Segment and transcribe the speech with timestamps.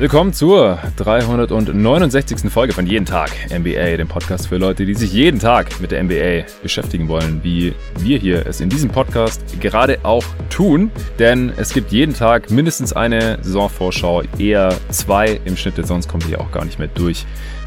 [0.00, 2.50] Willkommen zur 369.
[2.50, 6.02] Folge von Jeden Tag NBA, dem Podcast für Leute, die sich jeden Tag mit der
[6.02, 10.90] NBA beschäftigen wollen, wie wir hier es in diesem Podcast gerade auch tun.
[11.18, 16.26] Denn es gibt jeden Tag mindestens eine Saisonvorschau, eher zwei im Schnitt, denn sonst kommen
[16.26, 17.26] wir auch gar nicht mehr durch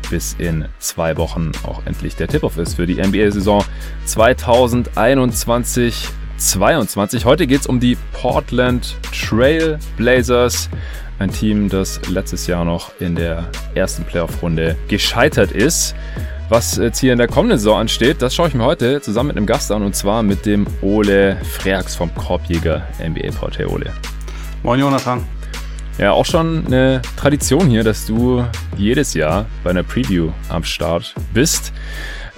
[0.09, 3.63] bis in zwei Wochen auch endlich der Tip-Off ist für die NBA-Saison
[4.05, 6.09] 2021.
[6.38, 7.26] 22.
[7.26, 10.70] Heute geht es um die Portland Trail Blazers.
[11.20, 15.95] Ein Team, das letztes Jahr noch in der ersten Playoff-Runde gescheitert ist.
[16.49, 19.38] Was jetzt hier in der kommenden Saison ansteht, das schaue ich mir heute zusammen mit
[19.38, 23.91] einem Gast an und zwar mit dem Ole Freaks vom Korbjäger NBA Portal Ole.
[24.63, 25.23] Moin Jonathan.
[25.98, 28.43] Ja, auch schon eine Tradition hier, dass du
[28.77, 31.71] jedes Jahr bei einer Preview am Start bist.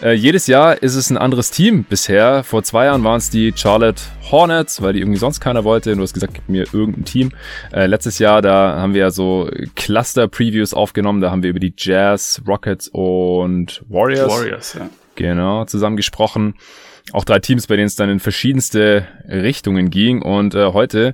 [0.06, 2.44] Äh, jedes Jahr ist es ein anderes Team bisher.
[2.44, 5.96] Vor zwei Jahren waren es die Charlotte Hornets, weil die irgendwie sonst keiner wollte.
[5.96, 7.32] Du hast gesagt, gib mir irgendein Team.
[7.74, 11.22] Äh, letztes Jahr, da haben wir ja so Cluster-Previews aufgenommen.
[11.22, 14.32] Da haben wir über die Jazz, Rockets und Warriors.
[14.32, 14.90] Warriors, ja.
[15.16, 16.56] Genau, zusammen gesprochen.
[17.14, 20.22] Auch drei Teams, bei denen es dann in verschiedenste Richtungen ging.
[20.22, 21.14] Und äh, heute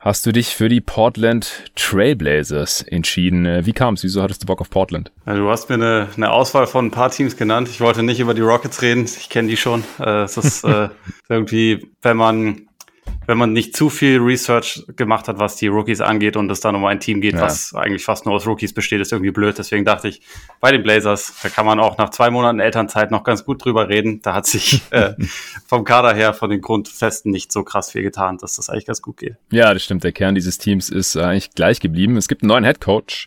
[0.00, 3.44] hast du dich für die Portland Trailblazers entschieden.
[3.44, 4.02] Äh, wie kam es?
[4.02, 5.12] Wieso hattest du Bock auf Portland?
[5.26, 7.68] Ja, du hast mir eine, eine, Auswahl von ein paar Teams genannt.
[7.68, 9.04] Ich wollte nicht über die Rockets reden.
[9.04, 9.84] Ich kenne die schon.
[10.00, 10.88] Äh, es ist äh,
[11.28, 12.68] irgendwie, wenn man
[13.26, 16.74] wenn man nicht zu viel Research gemacht hat, was die Rookies angeht und es dann
[16.74, 17.42] um ein Team geht, ja.
[17.42, 19.58] was eigentlich fast nur aus Rookies besteht, ist irgendwie blöd.
[19.58, 20.22] Deswegen dachte ich,
[20.60, 23.88] bei den Blazers, da kann man auch nach zwei Monaten Elternzeit noch ganz gut drüber
[23.88, 24.22] reden.
[24.22, 25.14] Da hat sich äh,
[25.66, 29.02] vom Kader her, von den Grundfesten nicht so krass viel getan, dass das eigentlich ganz
[29.02, 29.36] gut geht.
[29.50, 30.04] Ja, das stimmt.
[30.04, 32.16] Der Kern dieses Teams ist eigentlich gleich geblieben.
[32.16, 33.26] Es gibt einen neuen Head Coach,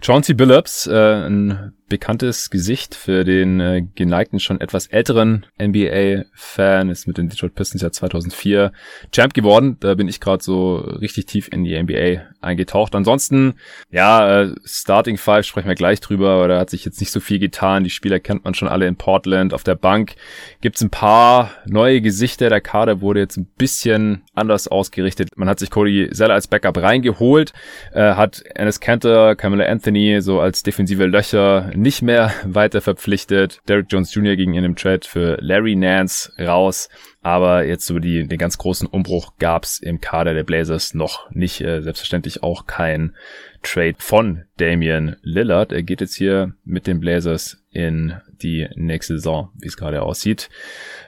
[0.00, 7.06] Chauncey Billups, äh, ein bekanntes Gesicht für den äh, geneigten, schon etwas älteren NBA-Fan, ist
[7.06, 8.72] mit den Detroit Pistons ja 2004
[9.12, 9.76] Champ geworden.
[9.80, 12.94] Da bin ich gerade so richtig tief in die NBA eingetaucht.
[12.94, 13.54] Ansonsten,
[13.90, 17.20] ja, äh, Starting Five sprechen wir gleich drüber, aber da hat sich jetzt nicht so
[17.20, 17.84] viel getan.
[17.84, 19.54] Die Spieler kennt man schon alle in Portland.
[19.54, 20.14] Auf der Bank
[20.60, 22.48] gibt's ein paar neue Gesichter.
[22.48, 25.30] Der Kader wurde jetzt ein bisschen anders ausgerichtet.
[25.36, 27.52] Man hat sich Cody Zeller als Backup reingeholt,
[27.92, 33.60] äh, hat Ennis Cantor, Camilla Anthony so als defensive Löcher nicht mehr weiter verpflichtet.
[33.68, 34.36] Derek Jones Jr.
[34.36, 36.88] ging in dem Trade für Larry Nance raus.
[37.20, 41.60] Aber jetzt so die, den ganz großen Umbruch gab's im Kader der Blazers noch nicht.
[41.60, 43.14] Äh, selbstverständlich auch kein
[43.62, 45.72] Trade von Damian Lillard.
[45.72, 50.48] Er geht jetzt hier mit den Blazers in die nächste Saison, wie es gerade aussieht.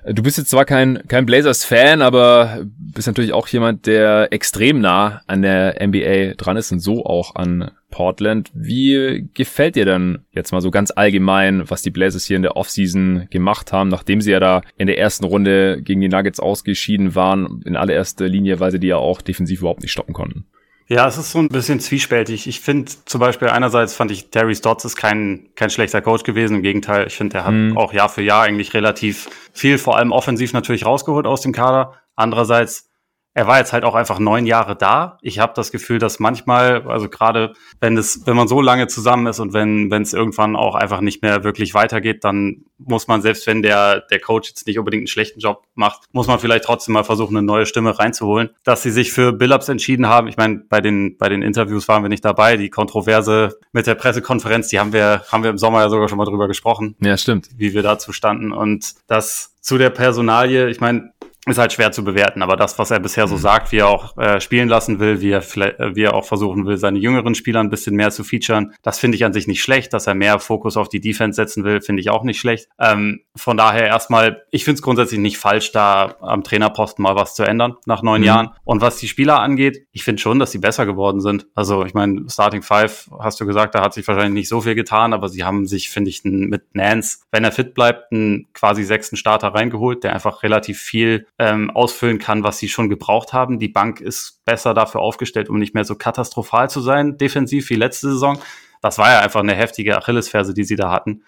[0.04, 5.22] Du bist jetzt zwar kein, kein Blazers-Fan, aber bist natürlich auch jemand, der extrem nah
[5.26, 8.50] an der NBA dran ist und so auch an Portland.
[8.54, 12.56] Wie gefällt dir dann jetzt mal so ganz allgemein, was die Blazers hier in der
[12.56, 17.14] Offseason gemacht haben, nachdem sie ja da in der ersten Runde gegen die Nuggets ausgeschieden
[17.14, 20.46] waren, in allererster Linie, weil sie die ja auch defensiv überhaupt nicht stoppen konnten?
[20.90, 22.48] Ja, es ist so ein bisschen zwiespältig.
[22.48, 26.56] Ich finde zum Beispiel einerseits fand ich, Terry Stotts ist kein, kein schlechter Coach gewesen.
[26.56, 27.78] Im Gegenteil, ich finde, er hat mhm.
[27.78, 31.94] auch Jahr für Jahr eigentlich relativ viel, vor allem offensiv natürlich rausgeholt aus dem Kader.
[32.16, 32.89] Andererseits
[33.32, 35.18] er war jetzt halt auch einfach neun Jahre da.
[35.22, 39.26] Ich habe das Gefühl, dass manchmal, also gerade wenn es, wenn man so lange zusammen
[39.28, 43.22] ist und wenn wenn es irgendwann auch einfach nicht mehr wirklich weitergeht, dann muss man
[43.22, 46.64] selbst wenn der der Coach jetzt nicht unbedingt einen schlechten Job macht, muss man vielleicht
[46.64, 48.50] trotzdem mal versuchen, eine neue Stimme reinzuholen.
[48.64, 52.02] Dass sie sich für Billups entschieden haben, ich meine, bei den bei den Interviews waren
[52.02, 52.56] wir nicht dabei.
[52.56, 56.18] Die Kontroverse mit der Pressekonferenz, die haben wir haben wir im Sommer ja sogar schon
[56.18, 56.96] mal drüber gesprochen.
[57.00, 57.48] Ja, stimmt.
[57.56, 61.12] Wie wir dazu standen und das zu der Personalie, ich meine,
[61.50, 63.40] ist halt schwer zu bewerten, aber das, was er bisher so mhm.
[63.40, 66.66] sagt, wie er auch äh, spielen lassen will, wie er, äh, wie er auch versuchen
[66.66, 69.62] will, seine jüngeren Spieler ein bisschen mehr zu featuren, das finde ich an sich nicht
[69.62, 69.92] schlecht.
[69.92, 72.68] Dass er mehr Fokus auf die Defense setzen will, finde ich auch nicht schlecht.
[72.78, 77.34] Ähm, von daher erstmal, ich finde es grundsätzlich nicht falsch, da am Trainerposten mal was
[77.34, 78.26] zu ändern nach neun mhm.
[78.26, 78.50] Jahren.
[78.64, 81.46] Und was die Spieler angeht, ich finde schon, dass sie besser geworden sind.
[81.54, 84.74] Also ich meine, Starting Five, hast du gesagt, da hat sich wahrscheinlich nicht so viel
[84.74, 88.84] getan, aber sie haben sich, finde ich, mit Nance, wenn er fit bleibt, einen quasi
[88.84, 93.58] sechsten Starter reingeholt, der einfach relativ viel ähm, ausfüllen kann, was sie schon gebraucht haben.
[93.58, 97.76] Die Bank ist besser dafür aufgestellt, um nicht mehr so katastrophal zu sein, defensiv wie
[97.76, 98.38] letzte Saison.
[98.82, 101.22] Das war ja einfach eine heftige Achillesferse, die sie da hatten.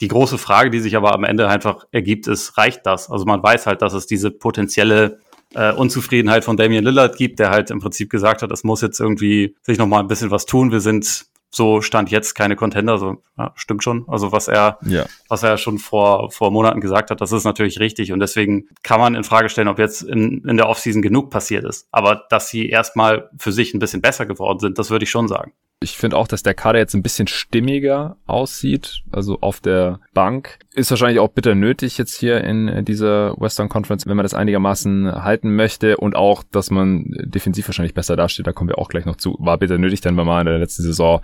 [0.00, 3.10] Die große Frage, die sich aber am Ende einfach ergibt, ist, reicht das?
[3.10, 5.18] Also man weiß halt, dass es diese potenzielle
[5.54, 9.00] äh, Unzufriedenheit von Damian Lillard gibt, der halt im Prinzip gesagt hat, es muss jetzt
[9.00, 10.70] irgendwie sich noch mal ein bisschen was tun.
[10.70, 14.04] Wir sind so stand jetzt keine Contender, so ja, stimmt schon.
[14.08, 15.06] Also was er, ja.
[15.28, 19.00] was er schon vor vor Monaten gesagt hat, das ist natürlich richtig und deswegen kann
[19.00, 21.88] man in Frage stellen, ob jetzt in, in der Offseason genug passiert ist.
[21.90, 25.28] Aber dass sie erstmal für sich ein bisschen besser geworden sind, das würde ich schon
[25.28, 25.52] sagen.
[25.80, 30.58] Ich finde auch, dass der Kader jetzt ein bisschen stimmiger aussieht, also auf der Bank.
[30.74, 35.22] Ist wahrscheinlich auch bitter nötig jetzt hier in dieser Western Conference, wenn man das einigermaßen
[35.22, 39.04] halten möchte und auch, dass man defensiv wahrscheinlich besser dasteht, da kommen wir auch gleich
[39.04, 39.36] noch zu.
[39.38, 41.20] War bitter nötig, denn wir mal in der letzten Saison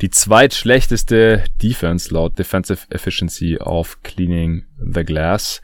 [0.00, 5.60] die zweitschlechteste Defense laut Defensive Efficiency auf Cleaning the Glass.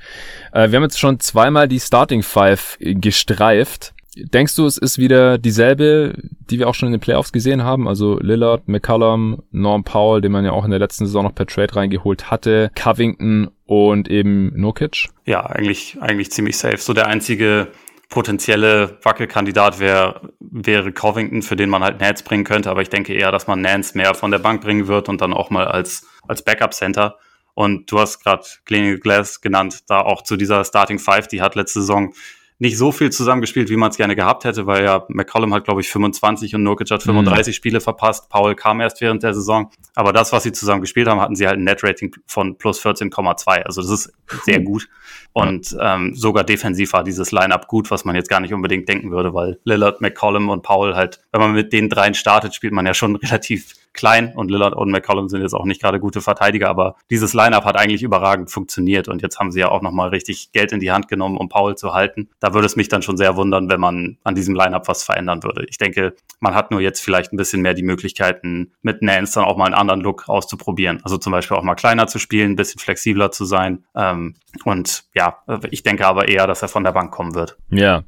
[0.53, 3.95] Äh, wir haben jetzt schon zweimal die Starting Five gestreift.
[4.17, 6.15] Denkst du, es ist wieder dieselbe,
[6.51, 7.87] die wir auch schon in den Playoffs gesehen haben?
[7.87, 11.47] Also Lillard, McCallum, Norm Powell, den man ja auch in der letzten Saison noch per
[11.47, 15.09] Trade reingeholt hatte, Covington und eben Nurkic?
[15.27, 16.79] Ja, eigentlich, eigentlich ziemlich safe.
[16.79, 17.69] So der einzige
[18.09, 22.71] potenzielle Wackelkandidat wäre wäre Covington, für den man halt Nance bringen könnte.
[22.71, 25.35] Aber ich denke eher, dass man Nance mehr von der Bank bringen wird und dann
[25.35, 27.19] auch mal als, als Backup-Center.
[27.55, 31.55] Und du hast gerade Clinical Glass genannt, da auch zu dieser Starting Five, die hat
[31.55, 32.13] letzte Saison
[32.59, 35.83] nicht so viel zusammengespielt, wie man es gerne gehabt hätte, weil ja McCollum hat, glaube
[35.83, 37.55] ich, 25 und Nurkic hat 35 mhm.
[37.55, 38.31] Spiele verpasst.
[38.31, 39.71] Paul kam erst während der Saison.
[39.95, 43.63] Aber das, was sie zusammen gespielt haben, hatten sie halt ein Net-Rating von plus 14,2.
[43.63, 44.13] Also das ist
[44.45, 44.89] sehr gut.
[45.35, 45.97] Und ja.
[45.97, 49.35] ähm, sogar defensiv war dieses Line-Up gut, was man jetzt gar nicht unbedingt denken würde,
[49.35, 52.95] weil Lillard, McCollum und Paul halt, wenn man mit den dreien startet, spielt man ja
[52.95, 56.97] schon relativ klein und Lillard und McCollum sind jetzt auch nicht gerade gute Verteidiger, aber
[57.11, 60.73] dieses Lineup hat eigentlich überragend funktioniert und jetzt haben sie ja auch nochmal richtig Geld
[60.73, 62.29] in die Hand genommen, um Paul zu halten.
[62.41, 65.43] Da würde es mich dann schon sehr wundern, wenn man an diesem Lineup was verändern
[65.43, 65.67] würde.
[65.69, 69.45] Ich denke, man hat nur jetzt vielleicht ein bisschen mehr die Möglichkeiten, mit Nance dann
[69.45, 71.01] auch mal einen anderen Look auszuprobieren.
[71.03, 73.85] Also zum Beispiel auch mal kleiner zu spielen, ein bisschen flexibler zu sein.
[73.95, 74.35] Ähm,
[74.65, 75.39] und ja,
[75.71, 77.57] ich denke aber eher, dass er von der Bank kommen wird.
[77.71, 78.05] Ja.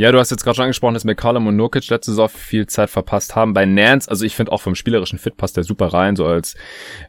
[0.00, 2.88] Ja, du hast jetzt gerade schon angesprochen, dass McCollum und Nurkic letzte Saison viel Zeit
[2.88, 3.52] verpasst haben.
[3.52, 6.56] Bei Nance, also ich finde auch vom spielerischen Fit passt der super rein, so als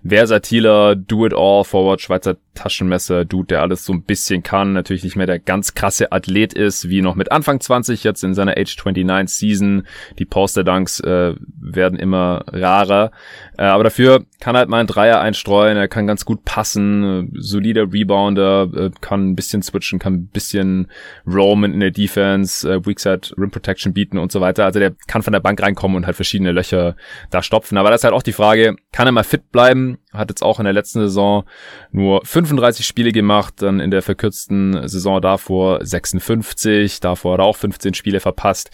[0.03, 5.25] versatiler Do-it-all Forward Schweizer Taschenmesser Dude, der alles so ein bisschen kann, natürlich nicht mehr
[5.25, 9.37] der ganz krasse Athlet ist, wie noch mit Anfang 20 jetzt in seiner Age 29
[9.37, 9.87] Season.
[10.19, 13.11] Die Poster Dunks äh, werden immer rarer,
[13.57, 17.39] äh, aber dafür kann halt mal ein Dreier einstreuen, er kann ganz gut passen, äh,
[17.39, 20.87] solider Rebounder, äh, kann ein bisschen switchen, kann ein bisschen
[21.25, 24.65] roamen in der Defense, äh, Weakside Rim Protection bieten und so weiter.
[24.65, 26.95] Also der kann von der Bank reinkommen und halt verschiedene Löcher
[27.29, 27.77] da stopfen.
[27.77, 29.97] Aber das ist halt auch die Frage, kann er mal fit bleiben?
[30.13, 31.45] Hat jetzt auch in der letzten Saison
[31.91, 37.55] nur 35 Spiele gemacht, dann in der verkürzten Saison davor 56, davor hat er auch
[37.55, 38.71] 15 Spiele verpasst.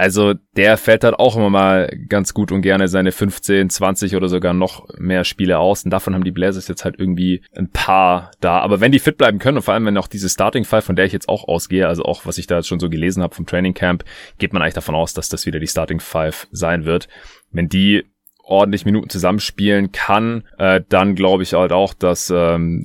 [0.00, 4.30] Also der fällt halt auch immer mal ganz gut und gerne seine 15, 20 oder
[4.30, 5.84] sogar noch mehr Spiele aus.
[5.84, 8.60] Und davon haben die Blazers jetzt halt irgendwie ein paar da.
[8.60, 10.96] Aber wenn die fit bleiben können und vor allem wenn auch diese Starting Five, von
[10.96, 13.34] der ich jetzt auch ausgehe, also auch was ich da jetzt schon so gelesen habe
[13.34, 14.04] vom Training Camp,
[14.38, 17.06] geht man eigentlich davon aus, dass das wieder die Starting Five sein wird.
[17.52, 18.06] Wenn die
[18.42, 22.84] ordentlich Minuten zusammenspielen kann, äh, dann glaube ich halt auch, dass ähm,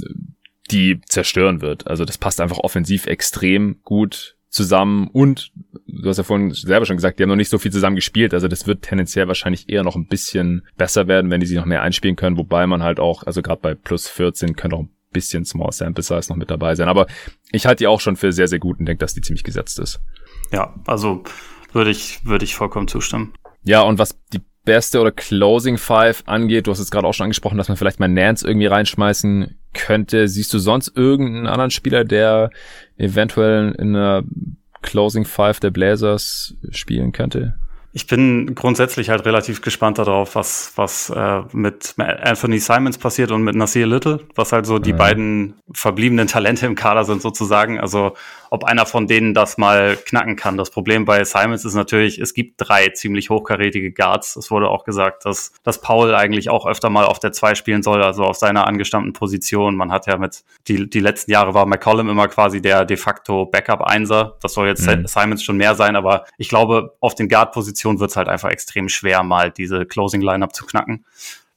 [0.70, 1.88] die zerstören wird.
[1.88, 5.52] Also das passt einfach offensiv extrem gut zusammen und
[5.86, 8.34] du hast ja vorhin selber schon gesagt, die haben noch nicht so viel zusammen gespielt,
[8.34, 11.66] also das wird tendenziell wahrscheinlich eher noch ein bisschen besser werden, wenn die sich noch
[11.66, 14.90] mehr einspielen können, wobei man halt auch, also gerade bei plus 14 könnte auch ein
[15.12, 17.06] bisschen Small Sample Size noch mit dabei sein, aber
[17.52, 19.78] ich halte die auch schon für sehr, sehr gut und denke, dass die ziemlich gesetzt
[19.78, 20.00] ist.
[20.54, 21.24] Ja, also
[21.74, 23.34] würde ich, würde ich vollkommen zustimmen.
[23.63, 27.26] Ja, und was die beste oder Closing Five angeht, du hast jetzt gerade auch schon
[27.26, 30.28] angesprochen, dass man vielleicht mal Nance irgendwie reinschmeißen könnte.
[30.28, 32.50] Siehst du sonst irgendeinen anderen Spieler, der
[32.98, 34.24] eventuell in einer
[34.82, 37.56] Closing Five der Blazers spielen könnte?
[37.98, 43.42] Ich bin grundsätzlich halt relativ gespannt darauf, was, was äh, mit Anthony Simons passiert und
[43.44, 44.98] mit Nasir Little, was halt so die ja.
[44.98, 47.80] beiden verbliebenen Talente im Kader sind sozusagen.
[47.80, 48.14] Also
[48.56, 50.56] ob einer von denen das mal knacken kann.
[50.56, 54.38] Das Problem bei Simons ist natürlich, es gibt drei ziemlich hochkarätige Guards.
[54.38, 57.83] Es wurde auch gesagt, dass, dass Paul eigentlich auch öfter mal auf der 2 spielen
[57.83, 59.76] soll, also auf seiner angestammten Position.
[59.76, 63.45] Man hat ja mit, die, die letzten Jahre war McCollum immer quasi der de facto
[63.45, 64.38] Backup-Einser.
[64.42, 65.06] Das soll jetzt mhm.
[65.06, 68.88] Simons schon mehr sein, aber ich glaube, auf den Guard-Positionen wird es halt einfach extrem
[68.88, 71.04] schwer, mal diese Closing-Lineup zu knacken.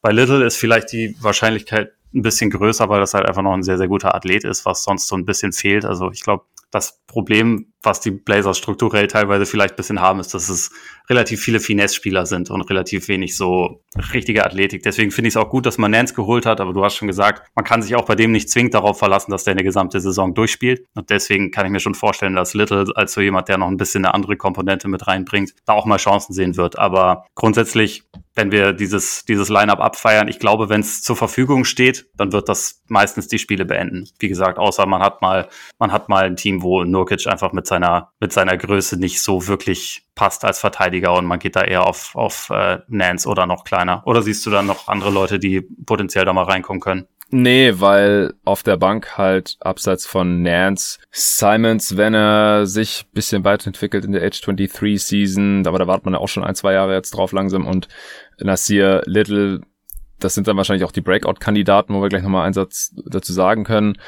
[0.02, 3.62] Bei Little ist vielleicht die Wahrscheinlichkeit ein bisschen größer, weil das halt einfach noch ein
[3.62, 5.84] sehr, sehr guter Athlet ist, was sonst so ein bisschen fehlt.
[5.84, 10.48] Also ich glaube, das Problem, was die Blazers strukturell teilweise vielleicht bisschen haben, ist, dass
[10.48, 10.70] es
[11.08, 13.82] relativ viele Finesse-Spieler sind und relativ wenig so
[14.12, 14.82] richtige Athletik.
[14.82, 17.08] Deswegen finde ich es auch gut, dass man Nance geholt hat, aber du hast schon
[17.08, 20.00] gesagt, man kann sich auch bei dem nicht zwingend darauf verlassen, dass der eine gesamte
[20.00, 20.84] Saison durchspielt.
[20.94, 23.76] Und deswegen kann ich mir schon vorstellen, dass Little als so jemand, der noch ein
[23.76, 26.78] bisschen eine andere Komponente mit reinbringt, da auch mal Chancen sehen wird.
[26.78, 28.04] Aber grundsätzlich
[28.38, 30.28] wenn wir dieses, dieses Line-up abfeiern.
[30.28, 34.08] Ich glaube, wenn es zur Verfügung steht, dann wird das meistens die Spiele beenden.
[34.20, 35.48] Wie gesagt, außer man hat mal,
[35.80, 39.46] man hat mal ein Team, wo Nurkic einfach mit seiner, mit seiner Größe nicht so
[39.46, 43.64] wirklich passt als Verteidiger und man geht da eher auf, auf äh, Nance oder noch
[43.64, 44.02] kleiner.
[44.06, 47.06] Oder siehst du dann noch andere Leute, die potenziell da mal reinkommen können?
[47.30, 54.06] Nee, weil auf der Bank halt abseits von Nance Simons, wenn er sich bisschen weiterentwickelt
[54.06, 56.94] in der Age 23 Season, aber da wartet man ja auch schon ein, zwei Jahre
[56.94, 57.88] jetzt drauf langsam und
[58.38, 59.60] Nasir Little,
[60.18, 63.64] das sind dann wahrscheinlich auch die Breakout-Kandidaten, wo wir gleich nochmal einen Satz dazu sagen
[63.64, 63.98] können.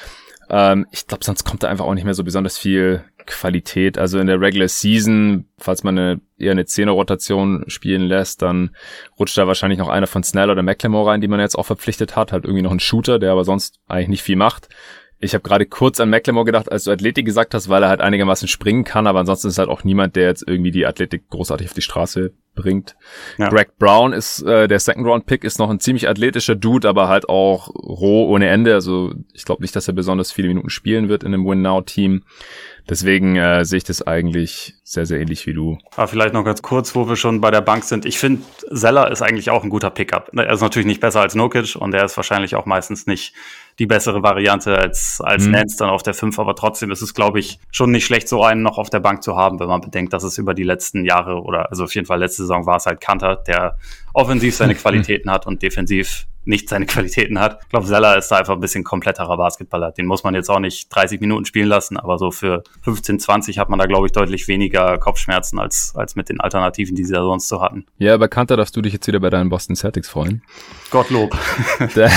[0.49, 3.97] Ähm, ich glaube, sonst kommt da einfach auch nicht mehr so besonders viel Qualität.
[3.97, 8.71] Also in der Regular Season, falls man eine, eher eine Zehner-Rotation spielen lässt, dann
[9.19, 12.17] rutscht da wahrscheinlich noch einer von Snell oder McLemore rein, die man jetzt auch verpflichtet
[12.17, 12.33] hat.
[12.33, 14.69] Halt irgendwie noch ein Shooter, der aber sonst eigentlich nicht viel macht.
[15.23, 18.01] Ich habe gerade kurz an McLemore gedacht, als du Athletik gesagt hast, weil er halt
[18.01, 21.69] einigermaßen springen kann, aber ansonsten ist halt auch niemand, der jetzt irgendwie die Athletik großartig
[21.69, 22.97] auf die Straße bringt.
[23.37, 23.51] Ja.
[23.51, 27.09] Greg Brown ist äh, der Second Round Pick, ist noch ein ziemlich athletischer Dude, aber
[27.09, 28.73] halt auch roh ohne Ende.
[28.73, 31.83] Also ich glaube nicht, dass er besonders viele Minuten spielen wird in einem Win Now
[31.83, 32.25] Team.
[32.91, 35.79] Deswegen äh, sehe ich das eigentlich sehr, sehr ähnlich wie du.
[35.95, 38.05] Aber vielleicht noch ganz kurz, wo wir schon bei der Bank sind.
[38.05, 38.43] Ich finde,
[38.75, 40.31] Zeller ist eigentlich auch ein guter Pickup.
[40.37, 43.33] Er ist natürlich nicht besser als Nokic und er ist wahrscheinlich auch meistens nicht
[43.79, 45.53] die bessere Variante als, als mhm.
[45.53, 46.37] Nance dann auf der 5.
[46.41, 49.23] Aber trotzdem ist es, glaube ich, schon nicht schlecht, so einen noch auf der Bank
[49.23, 52.09] zu haben, wenn man bedenkt, dass es über die letzten Jahre oder also auf jeden
[52.09, 53.77] Fall letzte Saison war es halt Kanter, der
[54.13, 57.61] offensiv seine Qualitäten hat und defensiv nicht seine Qualitäten hat.
[57.63, 59.93] Ich glaube, Zeller ist da einfach ein bisschen kompletterer Basketballer.
[59.93, 63.59] Den muss man jetzt auch nicht 30 Minuten spielen lassen, aber so für 15, 20
[63.59, 67.13] hat man da, glaube ich, deutlich weniger Kopfschmerzen als, als mit den Alternativen, die sie
[67.13, 67.87] da sonst so hatten.
[67.99, 70.43] Ja, aber Kanter darfst du dich jetzt wieder bei deinen Boston Celtics freuen.
[70.91, 71.37] Gottlob.
[71.95, 72.11] da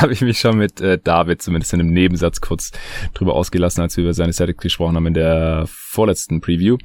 [0.00, 2.70] habe ich mich schon mit äh, David zumindest in einem Nebensatz kurz
[3.14, 6.78] drüber ausgelassen, als wir über seine Celtics gesprochen haben in der vorletzten Preview.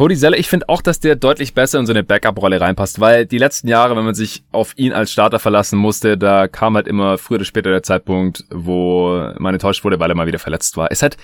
[0.00, 3.26] Cody Zeller, ich finde auch, dass der deutlich besser in so eine Backup-Rolle reinpasst, weil
[3.26, 6.88] die letzten Jahre, wenn man sich auf ihn als Starter verlassen musste, da kam halt
[6.88, 10.78] immer früher oder später der Zeitpunkt, wo man enttäuscht wurde, weil er mal wieder verletzt
[10.78, 10.90] war.
[10.90, 11.18] Es hat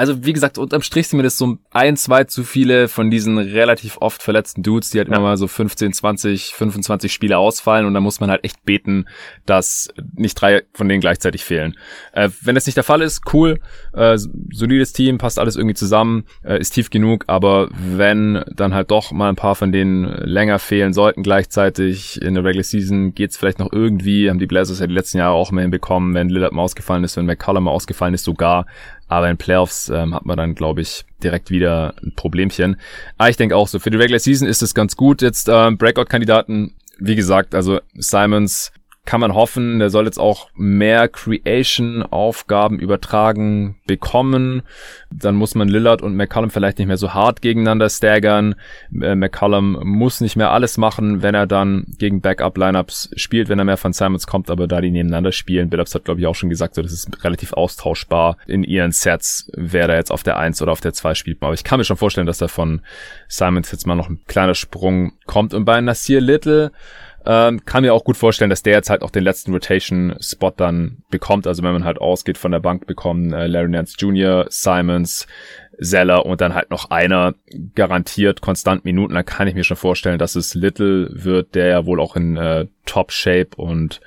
[0.00, 3.36] also wie gesagt, unterm Strich sind mir das so ein, zwei zu viele von diesen
[3.36, 5.14] relativ oft verletzten Dudes, die halt ja.
[5.14, 9.04] immer mal so 15, 20, 25 Spiele ausfallen und da muss man halt echt beten,
[9.44, 11.76] dass nicht drei von denen gleichzeitig fehlen.
[12.14, 13.60] Äh, wenn das nicht der Fall ist, cool,
[13.92, 14.16] äh,
[14.50, 19.12] solides Team, passt alles irgendwie zusammen, äh, ist tief genug, aber wenn dann halt doch
[19.12, 23.58] mal ein paar von denen länger fehlen sollten gleichzeitig in der Regular Season, geht's vielleicht
[23.58, 26.62] noch irgendwie, haben die Blazers ja die letzten Jahre auch mehr hinbekommen, wenn Lillard mal
[26.62, 28.64] ausgefallen ist, wenn McCollum mal ausgefallen ist sogar,
[29.10, 32.76] aber in Playoffs ähm, hat man dann, glaube ich, direkt wieder ein Problemchen.
[33.18, 35.20] Aber ich denke auch so, für die Regular Season ist es ganz gut.
[35.20, 38.70] Jetzt ähm, Breakout-Kandidaten, wie gesagt, also Simons
[39.06, 44.62] kann man hoffen, der soll jetzt auch mehr Creation-Aufgaben übertragen bekommen.
[45.10, 48.54] Dann muss man Lillard und McCollum vielleicht nicht mehr so hart gegeneinander staggern.
[49.00, 53.64] Äh, McCollum muss nicht mehr alles machen, wenn er dann gegen Backup-Lineups spielt, wenn er
[53.64, 55.70] mehr von Simons kommt, aber da die nebeneinander spielen.
[55.70, 59.50] Billups hat, glaube ich, auch schon gesagt, so, das ist relativ austauschbar in ihren Sets,
[59.56, 61.42] wer da jetzt auf der 1 oder auf der 2 spielt.
[61.42, 62.82] Aber ich kann mir schon vorstellen, dass da von
[63.28, 65.54] Simons jetzt mal noch ein kleiner Sprung kommt.
[65.54, 66.70] Und bei Nasir Little
[67.26, 71.02] ähm, kann mir auch gut vorstellen, dass der jetzt halt auch den letzten Rotation-Spot dann
[71.10, 71.46] bekommt.
[71.46, 75.26] Also wenn man halt ausgeht von der Bank bekommen, äh, Larry Nance Jr., Simons,
[75.80, 77.34] Zeller und dann halt noch einer
[77.74, 81.86] garantiert konstant Minuten, dann kann ich mir schon vorstellen, dass es Little wird, der ja
[81.86, 84.00] wohl auch in äh, Top-Shape und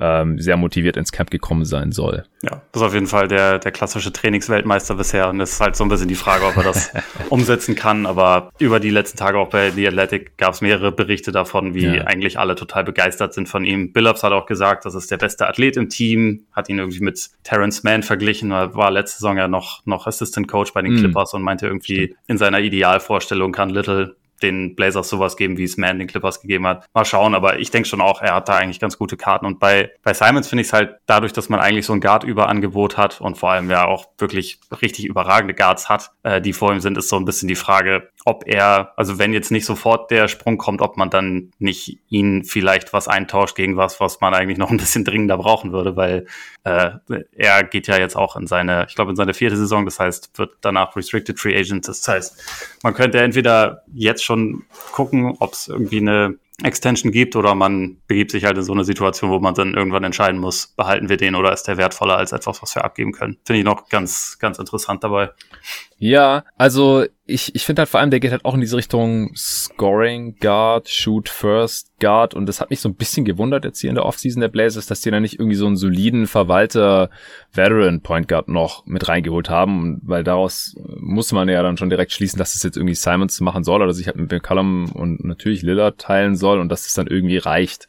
[0.00, 2.24] ähm, sehr motiviert ins Camp gekommen sein soll.
[2.42, 5.76] Ja, das ist auf jeden Fall der, der klassische Trainingsweltmeister bisher und es ist halt
[5.76, 6.90] so ein bisschen die Frage, ob er das
[7.28, 8.06] umsetzen kann.
[8.06, 11.84] Aber über die letzten Tage auch bei The Athletic gab es mehrere Berichte davon, wie
[11.84, 12.04] ja.
[12.04, 13.92] eigentlich alle total begeistert sind von ihm.
[13.92, 17.28] Billups hat auch gesagt, das ist der beste Athlet im Team, hat ihn irgendwie mit
[17.44, 20.98] Terrence Mann verglichen, er war letzte Saison ja noch, noch Assistant Coach bei den mm.
[20.98, 25.76] Clippers und meinte irgendwie, in seiner Idealvorstellung kann Little den Blazers sowas geben, wie es
[25.76, 26.86] Man den Clippers gegeben hat.
[26.94, 29.46] Mal schauen, aber ich denke schon auch, er hat da eigentlich ganz gute Karten.
[29.46, 32.96] Und bei, bei Simons finde ich es halt dadurch, dass man eigentlich so ein Guard-Überangebot
[32.96, 36.80] hat und vor allem ja auch wirklich richtig überragende Guards hat, äh, die vor ihm
[36.80, 40.28] sind, ist so ein bisschen die Frage, ob er, also wenn jetzt nicht sofort der
[40.28, 44.58] Sprung kommt, ob man dann nicht ihn vielleicht was eintauscht gegen was, was man eigentlich
[44.58, 46.26] noch ein bisschen dringender brauchen würde, weil
[46.64, 46.90] äh,
[47.32, 50.38] er geht ja jetzt auch in seine, ich glaube in seine vierte Saison, das heißt,
[50.38, 51.88] wird danach Restricted Free Agent.
[51.88, 54.29] Das heißt, man könnte entweder jetzt schon
[54.92, 58.84] gucken, ob es irgendwie eine Extension gibt oder man begibt sich halt in so eine
[58.84, 62.32] Situation, wo man dann irgendwann entscheiden muss, behalten wir den oder ist der wertvoller als
[62.32, 63.38] etwas, was wir abgeben können.
[63.44, 65.30] Finde ich noch ganz, ganz interessant dabei.
[66.02, 69.32] Ja, also ich, ich finde halt vor allem, der geht halt auch in diese Richtung
[69.36, 73.90] Scoring Guard, Shoot First Guard und das hat mich so ein bisschen gewundert jetzt hier
[73.90, 77.10] in der Offseason der Blazers, dass die da nicht irgendwie so einen soliden Verwalter
[77.52, 82.12] Veteran Point Guard noch mit reingeholt haben, weil daraus muss man ja dann schon direkt
[82.12, 85.60] schließen, dass es jetzt irgendwie Simons machen soll oder sich halt mit McCallum und natürlich
[85.60, 87.88] Lillard teilen soll und dass es dann irgendwie reicht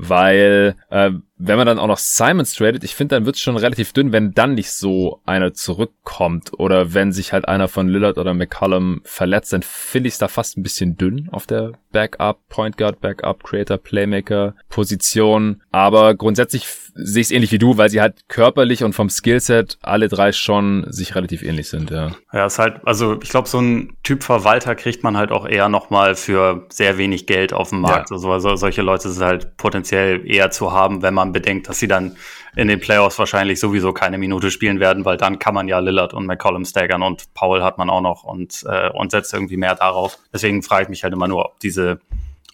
[0.00, 3.92] weil äh, wenn man dann auch noch Simons tradet, ich finde, dann wird's schon relativ
[3.92, 8.32] dünn, wenn dann nicht so einer zurückkommt oder wenn sich halt einer von Lillard oder
[8.32, 12.76] McCollum verletzt, dann finde ich es da fast ein bisschen dünn auf der Backup, Point
[12.76, 15.62] Guard, Backup, Creator, Playmaker Position.
[15.78, 19.78] Aber grundsätzlich sehe ich es ähnlich wie du, weil sie halt körperlich und vom Skillset
[19.80, 22.10] alle drei schon sich relativ ähnlich sind, ja.
[22.32, 25.68] Ja, ist halt, also ich glaube, so ein Typ Verwalter kriegt man halt auch eher
[25.68, 28.10] nochmal für sehr wenig Geld auf dem Markt.
[28.10, 28.16] Ja.
[28.16, 31.86] Also, also solche Leute sind halt potenziell eher zu haben, wenn man bedenkt, dass sie
[31.86, 32.16] dann
[32.56, 36.12] in den Playoffs wahrscheinlich sowieso keine Minute spielen werden, weil dann kann man ja Lillard
[36.12, 39.76] und McCollum staggern und Paul hat man auch noch und, äh, und setzt irgendwie mehr
[39.76, 40.18] darauf.
[40.32, 42.00] Deswegen frage ich mich halt immer nur, ob diese,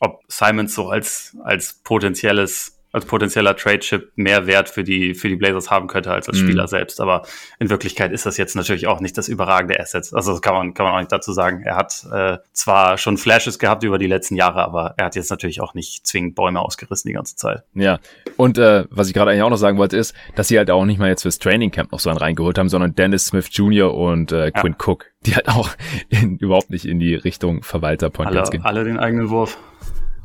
[0.00, 5.34] ob Simons so als, als potenzielles als potenzieller Trade-Chip mehr Wert für die, für die
[5.34, 6.44] Blazers haben könnte als als mhm.
[6.44, 7.00] Spieler selbst.
[7.00, 7.22] Aber
[7.58, 10.12] in Wirklichkeit ist das jetzt natürlich auch nicht das überragende Asset.
[10.12, 11.62] Also das kann man, kann man auch nicht dazu sagen.
[11.64, 15.28] Er hat äh, zwar schon Flashes gehabt über die letzten Jahre, aber er hat jetzt
[15.28, 17.64] natürlich auch nicht zwingend Bäume ausgerissen die ganze Zeit.
[17.74, 17.98] Ja.
[18.36, 20.84] Und äh, was ich gerade eigentlich auch noch sagen wollte, ist, dass sie halt auch
[20.84, 23.92] nicht mal jetzt fürs Training Camp noch so einen reingeholt haben, sondern Dennis Smith Jr.
[23.92, 24.86] und äh, Quinn ja.
[24.86, 25.70] Cook, die halt auch
[26.10, 28.62] in, überhaupt nicht in die Richtung Verwalter Point alle, gehen.
[28.62, 29.58] Alle den eigenen Wurf.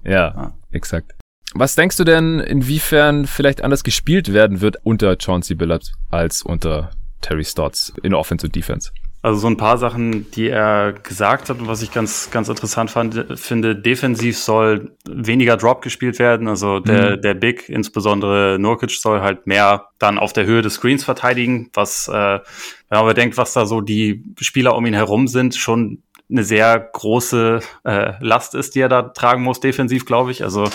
[0.03, 1.18] Ja, ja, exakt.
[1.53, 6.91] Was denkst du denn, inwiefern vielleicht anders gespielt werden wird unter Chauncey Billups als unter
[7.21, 8.91] Terry Stotts in Offense und Defense?
[9.21, 12.89] Also so ein paar Sachen, die er gesagt hat und was ich ganz, ganz interessant
[12.89, 16.47] fand, finde, defensiv soll weniger Drop gespielt werden.
[16.47, 17.21] Also der, mhm.
[17.21, 22.07] der Big, insbesondere Nurkic, soll halt mehr dann auf der Höhe des Screens verteidigen, was,
[22.07, 26.01] äh, wenn man bedenkt, was da so die Spieler um ihn herum sind, schon
[26.31, 30.43] eine sehr große äh, Last ist, die er da tragen muss, defensiv, glaube ich.
[30.43, 30.69] Also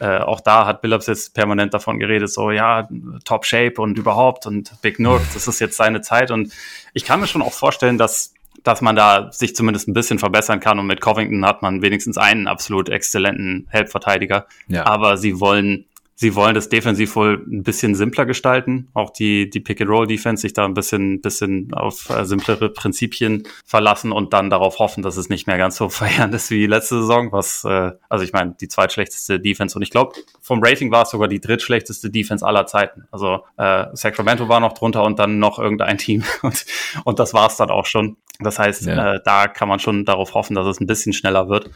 [0.00, 2.88] äh, auch da hat Billups jetzt permanent davon geredet, so ja,
[3.24, 6.30] Top Shape und überhaupt und Big Nook, das ist jetzt seine Zeit.
[6.30, 6.52] Und
[6.94, 10.58] ich kann mir schon auch vorstellen, dass dass man da sich zumindest ein bisschen verbessern
[10.58, 10.80] kann.
[10.80, 14.46] Und mit Covington hat man wenigstens einen absolut exzellenten Helpverteidiger.
[14.66, 14.86] Ja.
[14.86, 15.84] Aber sie wollen
[16.18, 20.64] Sie wollen das defensiv wohl ein bisschen simpler gestalten, auch die, die Pick-and-Roll-Defense sich da
[20.64, 25.46] ein bisschen, bisschen auf äh, simplere Prinzipien verlassen und dann darauf hoffen, dass es nicht
[25.46, 29.38] mehr ganz so feiernd ist wie letzte Saison, was, äh, also ich meine, die zweitschlechteste
[29.38, 33.06] Defense und ich glaube, vom Rating war es sogar die drittschlechteste Defense aller Zeiten.
[33.10, 36.64] Also äh, Sacramento war noch drunter und dann noch irgendein Team und,
[37.04, 38.16] und das war es dann auch schon.
[38.40, 39.16] Das heißt, ja.
[39.16, 41.70] äh, da kann man schon darauf hoffen, dass es ein bisschen schneller wird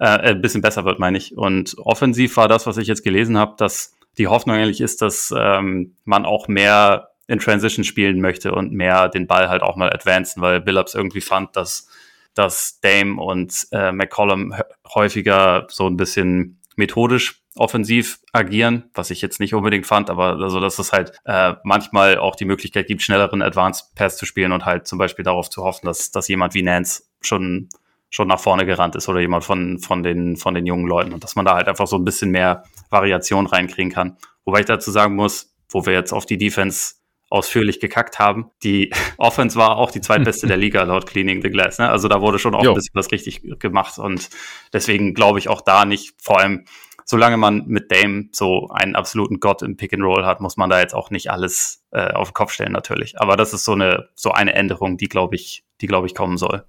[0.00, 1.36] äh, ein bisschen besser wird, meine ich.
[1.36, 5.32] Und offensiv war das, was ich jetzt gelesen habe, dass die Hoffnung eigentlich ist, dass
[5.36, 9.90] ähm, man auch mehr in Transition spielen möchte und mehr den Ball halt auch mal
[9.90, 11.88] advancen, weil Billups irgendwie fand, dass,
[12.34, 14.54] dass Dame und äh, McCollum
[14.92, 20.60] häufiger so ein bisschen methodisch offensiv agieren, was ich jetzt nicht unbedingt fand, aber also
[20.60, 24.64] dass es halt äh, manchmal auch die Möglichkeit gibt, schnelleren Advanced Pass zu spielen und
[24.64, 27.68] halt zum Beispiel darauf zu hoffen, dass, dass jemand wie Nance schon
[28.10, 31.22] schon nach vorne gerannt ist oder jemand von, von, den, von den jungen Leuten und
[31.22, 34.16] dass man da halt einfach so ein bisschen mehr Variation reinkriegen kann.
[34.44, 36.94] Wobei ich dazu sagen muss, wo wir jetzt auf die Defense
[37.30, 38.50] ausführlich gekackt haben.
[38.64, 41.78] Die Offense war auch die zweitbeste der Liga laut Cleaning the Glass.
[41.78, 41.88] Ne?
[41.88, 42.72] Also da wurde schon auch jo.
[42.72, 44.28] ein bisschen was richtig gemacht und
[44.72, 46.64] deswegen glaube ich auch da nicht, vor allem
[47.04, 50.70] solange man mit Dame so einen absoluten Gott im Pick and Roll hat, muss man
[50.70, 53.20] da jetzt auch nicht alles äh, auf den Kopf stellen natürlich.
[53.20, 56.36] Aber das ist so eine so eine Änderung, die glaube ich, die glaube ich kommen
[56.36, 56.64] soll.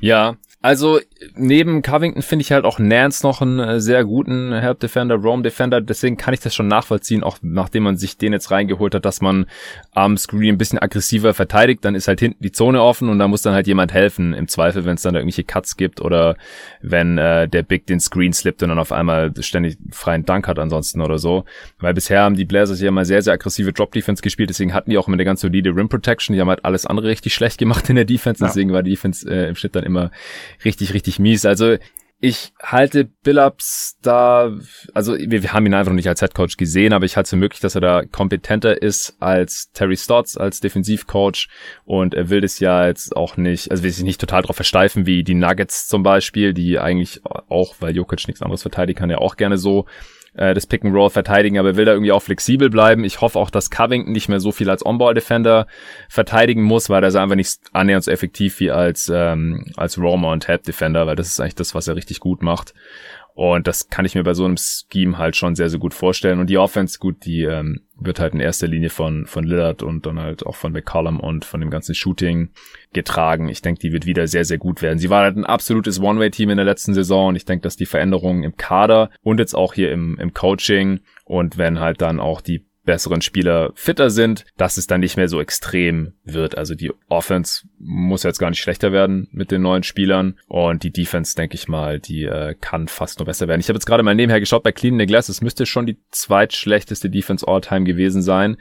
[0.00, 0.98] Ja, also
[1.36, 5.44] neben Covington finde ich halt auch Nance noch einen äh, sehr guten Help Defender, Roam
[5.44, 5.80] Defender.
[5.80, 9.20] Deswegen kann ich das schon nachvollziehen, auch nachdem man sich den jetzt reingeholt hat, dass
[9.20, 9.46] man
[9.92, 11.84] am Screen ein bisschen aggressiver verteidigt.
[11.84, 14.34] Dann ist halt hinten die Zone offen und da muss dann halt jemand helfen.
[14.34, 16.36] Im Zweifel, wenn es dann irgendwelche Cuts gibt oder
[16.82, 20.58] wenn äh, der Big den Screen slippt und dann auf einmal ständig freien Dank hat
[20.58, 21.44] ansonsten oder so.
[21.78, 24.50] Weil bisher haben die Blazers ja mal sehr, sehr aggressive Drop Defense gespielt.
[24.50, 26.34] Deswegen hatten die auch immer eine ganz solide Rim Protection.
[26.34, 28.44] Die haben halt alles andere richtig schlecht gemacht in der Defense.
[28.44, 30.10] Deswegen war die Defense äh, im Schnitt dann immer
[30.64, 31.44] richtig, richtig mies.
[31.44, 31.76] Also
[32.20, 34.52] ich halte Billups da,
[34.92, 37.30] also wir, wir haben ihn einfach noch nicht als Headcoach gesehen, aber ich halte es
[37.30, 41.48] für möglich, dass er da kompetenter ist als Terry Stotts, als Defensivcoach
[41.84, 45.06] und er will das ja jetzt auch nicht, also will sich nicht total drauf versteifen
[45.06, 49.18] wie die Nuggets zum Beispiel, die eigentlich auch, weil Jokic nichts anderes verteidigen kann, ja
[49.18, 49.86] auch gerne so
[50.38, 53.04] äh, das Pick and Roll verteidigen, aber will da irgendwie auch flexibel bleiben.
[53.04, 55.66] Ich hoffe auch, dass Covington nicht mehr so viel als On-Ball-Defender
[56.08, 60.30] verteidigen muss, weil er ist einfach nicht annähernd so effektiv wie als, ähm, als Roamer
[60.30, 62.72] und Help-Defender, weil das ist eigentlich das, was er richtig gut macht.
[63.38, 66.40] Und das kann ich mir bei so einem Scheme halt schon sehr, sehr gut vorstellen.
[66.40, 70.06] Und die Offense, gut, die ähm, wird halt in erster Linie von, von Lillard und
[70.06, 72.50] dann halt auch von McCollum und von dem ganzen Shooting
[72.92, 73.48] getragen.
[73.48, 74.98] Ich denke, die wird wieder sehr, sehr gut werden.
[74.98, 77.86] Sie war halt ein absolutes One-Way-Team in der letzten Saison und ich denke, dass die
[77.86, 82.40] Veränderungen im Kader und jetzt auch hier im, im Coaching und wenn halt dann auch
[82.40, 86.56] die besseren Spieler fitter sind, dass es dann nicht mehr so extrem wird.
[86.56, 90.90] Also die Offense muss jetzt gar nicht schlechter werden mit den neuen Spielern und die
[90.90, 93.60] Defense, denke ich mal, die äh, kann fast nur besser werden.
[93.60, 95.98] Ich habe jetzt gerade mal nebenher geschaut bei Clean the Glass, es müsste schon die
[96.10, 98.56] zweitschlechteste Defense All-Time gewesen sein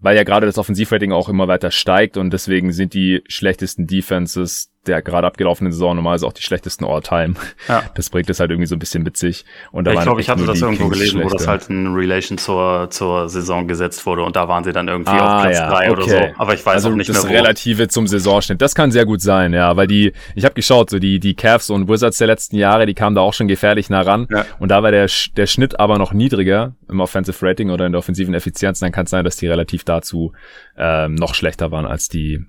[0.00, 4.70] weil ja gerade das Offensivrating auch immer weiter steigt und deswegen sind die schlechtesten Defenses
[4.86, 7.34] der gerade abgelaufenen Saison normalerweise auch die schlechtesten All-Time.
[7.68, 7.82] Ja.
[7.94, 9.44] Das bringt es halt irgendwie so ein bisschen mit sich.
[9.72, 11.32] Und da ja, ich glaube, ich hatte das irgendwo Kings gelesen, schlechter.
[11.32, 14.88] wo das halt in Relation zur, zur Saison gesetzt wurde und da waren sie dann
[14.88, 16.02] irgendwie ah, auf Platz ja, drei okay.
[16.02, 16.34] oder so.
[16.38, 17.32] Aber ich weiß also auch nicht das mehr.
[17.32, 18.60] Das Relative zum Saisonschnitt.
[18.60, 21.70] Das kann sehr gut sein, ja, weil die, ich habe geschaut, so die, die Cavs
[21.70, 24.26] und Wizards der letzten Jahre, die kamen da auch schon gefährlich nah ran.
[24.30, 24.44] Ja.
[24.58, 27.98] Und da war der, der Schnitt aber noch niedriger im Offensive Rating oder in der
[27.98, 28.80] offensiven Effizienz.
[28.80, 30.32] Dann kann es sein, dass die relativ dazu
[30.76, 32.44] ähm, noch schlechter waren als die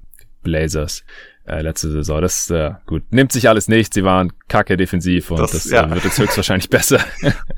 [0.45, 1.03] Blazers
[1.47, 2.21] äh, letzte Saison.
[2.21, 3.03] Das äh, gut.
[3.11, 3.93] Nimmt sich alles nicht.
[3.93, 5.85] Sie waren kacke defensiv und das, das ja.
[5.85, 6.99] äh, wird jetzt höchstwahrscheinlich besser.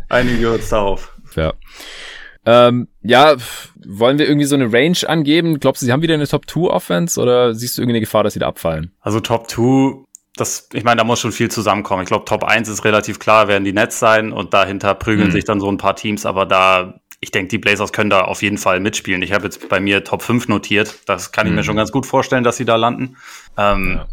[0.09, 1.13] Einige uns darauf.
[1.35, 1.53] Ja.
[2.45, 3.35] Ähm, ja,
[3.85, 5.59] wollen wir irgendwie so eine Range angeben?
[5.59, 8.23] Glaubst du, sie haben wieder eine Top 2 Offense oder siehst du irgendwie eine Gefahr,
[8.23, 8.93] dass sie da abfallen?
[9.01, 10.05] Also Top 2,
[10.39, 12.03] das, ich meine, da muss schon viel zusammenkommen.
[12.03, 15.31] Ich glaube, Top 1 ist relativ klar, werden die Nets sein und dahinter prügeln mhm.
[15.31, 18.41] sich dann so ein paar Teams, aber da ich denke, die Blazers können da auf
[18.43, 19.21] jeden Fall mitspielen.
[19.21, 20.99] Ich habe jetzt bei mir Top 5 notiert.
[21.07, 21.57] Das kann ich mhm.
[21.57, 23.17] mir schon ganz gut vorstellen, dass sie da landen.
[23.57, 24.07] Ähm, ja.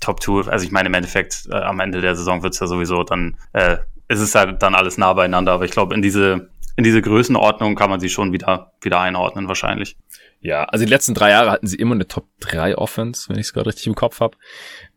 [0.00, 2.66] Top 2, also ich meine im Endeffekt, äh, am Ende der Saison wird es ja
[2.66, 5.52] sowieso dann, äh, ist es halt dann alles nah beieinander.
[5.52, 9.48] Aber ich glaube, in diese, in diese Größenordnung kann man sie schon wieder, wieder einordnen
[9.48, 9.96] wahrscheinlich.
[10.40, 13.46] Ja, also die letzten drei Jahre hatten sie immer eine Top 3 Offense, wenn ich
[13.46, 14.36] es gerade richtig im Kopf habe.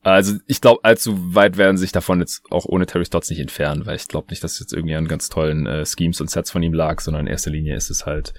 [0.04, 3.86] Also ich glaube, allzu weit werden sich davon jetzt auch ohne Terry Stotts nicht entfernen,
[3.86, 6.64] weil ich glaube nicht, dass jetzt irgendwie an ganz tollen äh, Schemes und Sets von
[6.64, 8.34] ihm lag, sondern in erster Linie ist es halt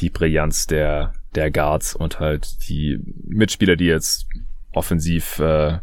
[0.00, 4.26] die Brillanz der, der Guards und halt die Mitspieler, die jetzt
[4.72, 5.78] offensiv äh,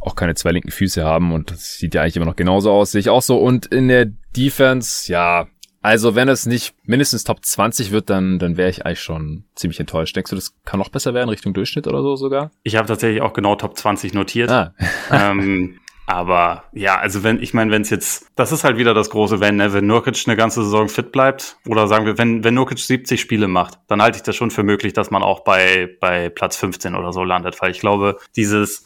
[0.00, 2.92] auch keine zwei linken Füße haben und das sieht ja eigentlich immer noch genauso aus,
[2.92, 3.38] sehe ich auch so.
[3.38, 4.06] Und in der
[4.36, 5.48] Defense, ja,
[5.88, 9.80] also wenn es nicht mindestens Top 20 wird, dann, dann wäre ich eigentlich schon ziemlich
[9.80, 10.14] enttäuscht.
[10.14, 12.50] Denkst du, das kann noch besser werden, Richtung Durchschnitt oder so sogar?
[12.62, 14.50] Ich habe tatsächlich auch genau Top 20 notiert.
[14.50, 14.74] Ah.
[15.10, 19.08] ähm, aber ja, also wenn, ich meine, wenn es jetzt, das ist halt wieder das
[19.08, 19.72] große Wenn, ne?
[19.72, 23.48] wenn Nurkic eine ganze Saison fit bleibt, oder sagen wir, wenn, wenn Nurkic 70 Spiele
[23.48, 26.96] macht, dann halte ich das schon für möglich, dass man auch bei, bei Platz 15
[26.96, 28.84] oder so landet, weil ich glaube, dieses,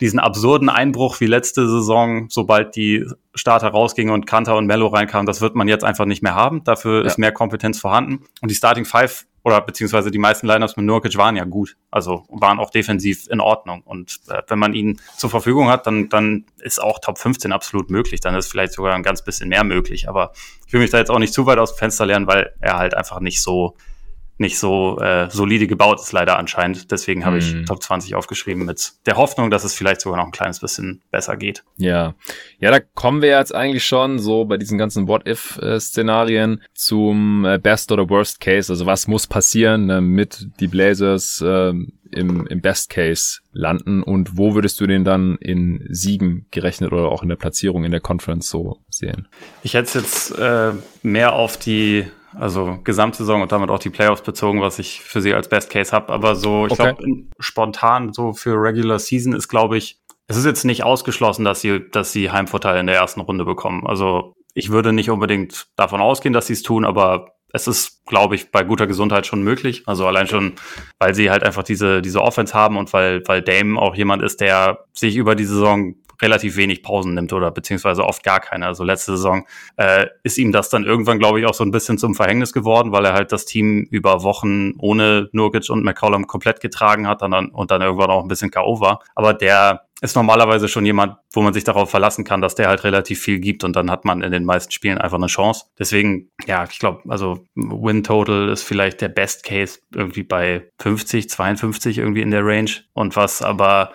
[0.00, 5.26] diesen absurden Einbruch wie letzte Saison, sobald die Starter rausgingen und Kanter und Mello reinkamen,
[5.26, 6.64] das wird man jetzt einfach nicht mehr haben.
[6.64, 7.06] Dafür ja.
[7.06, 8.24] ist mehr Kompetenz vorhanden.
[8.40, 11.76] Und die Starting Five oder beziehungsweise die meisten Lineups mit Nurkic waren ja gut.
[11.90, 13.82] Also waren auch defensiv in Ordnung.
[13.82, 17.90] Und äh, wenn man ihn zur Verfügung hat, dann, dann ist auch Top 15 absolut
[17.90, 18.20] möglich.
[18.20, 20.08] Dann ist vielleicht sogar ein ganz bisschen mehr möglich.
[20.08, 20.32] Aber
[20.66, 22.78] ich will mich da jetzt auch nicht zu weit aus dem Fenster lernen, weil er
[22.78, 23.76] halt einfach nicht so
[24.36, 26.90] nicht so äh, solide gebaut ist, leider anscheinend.
[26.90, 27.66] Deswegen habe ich mhm.
[27.66, 31.36] Top 20 aufgeschrieben mit der Hoffnung, dass es vielleicht sogar noch ein kleines bisschen besser
[31.36, 31.62] geht.
[31.76, 32.14] Ja,
[32.58, 37.92] ja, da kommen wir jetzt eigentlich schon so bei diesen ganzen What-If-Szenarien zum äh, Best
[37.92, 38.72] oder Worst Case.
[38.72, 41.72] Also was muss passieren, äh, mit die Blazers äh,
[42.14, 47.08] im, im Best Case landen und wo würdest du den dann in Siegen gerechnet oder
[47.08, 49.28] auch in der Platzierung in der Conference so sehen?
[49.62, 52.06] Ich hätte es jetzt äh, mehr auf die
[52.38, 55.92] also Gesamtsaison und damit auch die Playoffs bezogen, was ich für sie als Best Case
[55.92, 56.12] habe.
[56.12, 56.94] Aber so, ich okay.
[56.94, 61.60] glaube, spontan so für Regular Season ist, glaube ich, es ist jetzt nicht ausgeschlossen, dass
[61.60, 63.86] sie, dass sie Heimvorteil in der ersten Runde bekommen.
[63.86, 68.34] Also ich würde nicht unbedingt davon ausgehen, dass sie es tun, aber es ist, glaube
[68.34, 69.84] ich, bei guter Gesundheit schon möglich.
[69.86, 70.54] Also allein schon,
[70.98, 74.40] weil sie halt einfach diese, diese Offense haben und weil, weil Dame auch jemand ist,
[74.40, 78.66] der sich über die Saison relativ wenig Pausen nimmt oder beziehungsweise oft gar keine.
[78.66, 79.46] Also letzte Saison
[79.76, 82.92] äh, ist ihm das dann irgendwann, glaube ich, auch so ein bisschen zum Verhängnis geworden,
[82.92, 87.30] weil er halt das Team über Wochen ohne Nurkic und McCollum komplett getragen hat und
[87.30, 88.80] dann, und dann irgendwann auch ein bisschen K.O.
[88.80, 89.02] war.
[89.14, 92.84] Aber der ist normalerweise schon jemand, wo man sich darauf verlassen kann, dass der halt
[92.84, 95.64] relativ viel gibt und dann hat man in den meisten Spielen einfach eine Chance.
[95.78, 101.30] Deswegen, ja, ich glaube, also Win Total ist vielleicht der Best Case irgendwie bei 50,
[101.30, 103.92] 52 irgendwie in der Range und was aber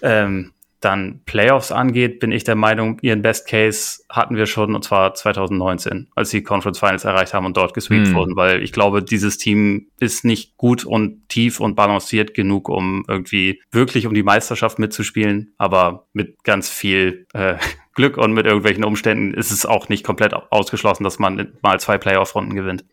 [0.00, 0.53] ähm,
[0.84, 5.14] dann Playoffs angeht, bin ich der Meinung, ihren Best Case hatten wir schon, und zwar
[5.14, 8.14] 2019, als sie Conference Finals erreicht haben und dort gesweept mhm.
[8.14, 13.04] wurden, weil ich glaube, dieses Team ist nicht gut und tief und balanciert genug, um
[13.08, 17.56] irgendwie wirklich um die Meisterschaft mitzuspielen, aber mit ganz viel äh,
[17.94, 21.96] Glück und mit irgendwelchen Umständen ist es auch nicht komplett ausgeschlossen, dass man mal zwei
[21.96, 22.84] Playoff-Runden gewinnt.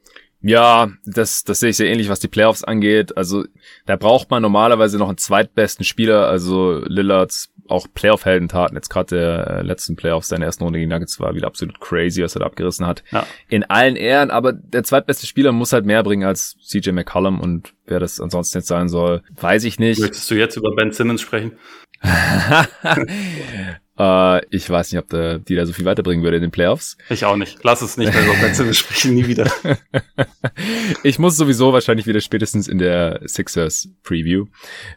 [0.42, 3.16] Ja, das, das sehe ich sehr ähnlich, was die Playoffs angeht.
[3.16, 3.46] Also
[3.86, 6.28] da braucht man normalerweise noch einen zweitbesten Spieler.
[6.28, 11.20] Also Lillards auch Playoff-Heldentaten, jetzt gerade der äh, letzten Playoffs, seine ersten Runde gegen Nuggets
[11.20, 13.04] war wieder absolut crazy, was er da abgerissen hat.
[13.12, 13.26] Ja.
[13.48, 17.74] In allen Ehren, aber der zweitbeste Spieler muss halt mehr bringen als CJ McCollum und
[17.86, 20.02] wer das ansonsten jetzt sein soll, weiß ich nicht.
[20.02, 21.54] Möchtest du jetzt über Ben Simmons sprechen?
[24.02, 26.98] äh, ich weiß nicht, ob der, die da so viel weiterbringen würde in den Playoffs.
[27.10, 27.60] Ich auch nicht.
[27.64, 29.52] Lass es nicht mehr über Ben Simmons sprechen, nie wieder.
[31.04, 34.46] ich muss sowieso wahrscheinlich wieder spätestens in der Sixers Preview.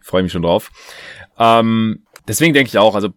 [0.02, 0.70] Freue mich schon drauf.
[1.38, 3.10] Ähm, Deswegen denke ich auch, also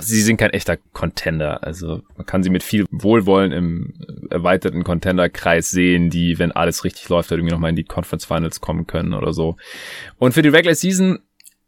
[0.00, 1.64] sie sind kein echter Contender.
[1.64, 3.94] Also man kann sie mit viel Wohlwollen im
[4.30, 8.60] erweiterten Contender-Kreis sehen, die, wenn alles richtig läuft, halt irgendwie nochmal in die Conference Finals
[8.60, 9.56] kommen können oder so.
[10.18, 11.18] Und für die Regular Season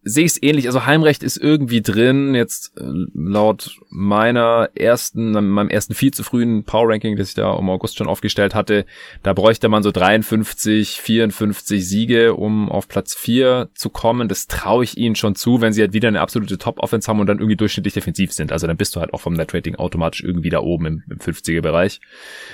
[0.05, 0.67] sehe ich es ähnlich.
[0.67, 2.35] Also Heimrecht ist irgendwie drin.
[2.35, 7.57] Jetzt äh, laut meiner ersten, meinem ersten viel zu frühen Power Ranking, das ich da
[7.59, 8.85] im August schon aufgestellt hatte,
[9.23, 14.29] da bräuchte man so 53, 54 Siege, um auf Platz 4 zu kommen.
[14.29, 17.27] Das traue ich ihnen schon zu, wenn sie halt wieder eine absolute Top-Offense haben und
[17.27, 18.53] dann irgendwie durchschnittlich defensiv sind.
[18.53, 22.01] Also dann bist du halt auch vom Net-Rating automatisch irgendwie da oben im, im 50er-Bereich.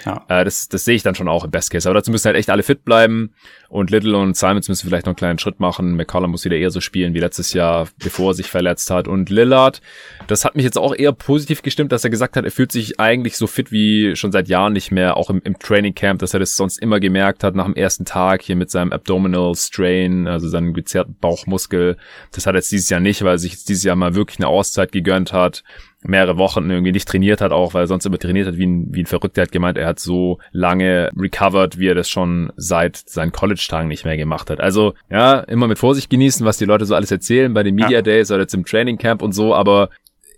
[0.06, 0.24] Ja.
[0.28, 1.88] Äh, das, das sehe ich dann schon auch im Best Case.
[1.88, 3.34] Aber dazu müssen halt echt alle fit bleiben
[3.68, 5.96] und Little und Simons müssen vielleicht noch einen kleinen Schritt machen.
[5.96, 9.08] McCollum muss wieder eher so spielen wie letztes Jahr, bevor er sich verletzt hat.
[9.08, 9.80] Und Lillard,
[10.26, 13.00] das hat mich jetzt auch eher positiv gestimmt, dass er gesagt hat, er fühlt sich
[13.00, 16.34] eigentlich so fit wie schon seit Jahren nicht mehr, auch im, im Training Camp, dass
[16.34, 20.28] er das sonst immer gemerkt hat nach dem ersten Tag hier mit seinem Abdominal Strain,
[20.28, 21.96] also seinem gezerrten Bauchmuskel.
[22.32, 24.38] Das hat er jetzt dieses Jahr nicht, weil er sich jetzt dieses Jahr mal wirklich
[24.38, 25.62] eine Auszeit gegönnt hat
[26.02, 28.86] mehrere Wochen irgendwie nicht trainiert hat, auch weil er sonst immer trainiert hat wie ein,
[28.90, 29.42] wie ein Verrückter.
[29.42, 33.88] Er hat gemeint, er hat so lange recovered, wie er das schon seit seinen College-Tagen
[33.88, 34.60] nicht mehr gemacht hat.
[34.60, 38.00] Also ja, immer mit Vorsicht genießen, was die Leute so alles erzählen bei den Media.
[38.00, 39.90] Days oder zum Training Camp und so, aber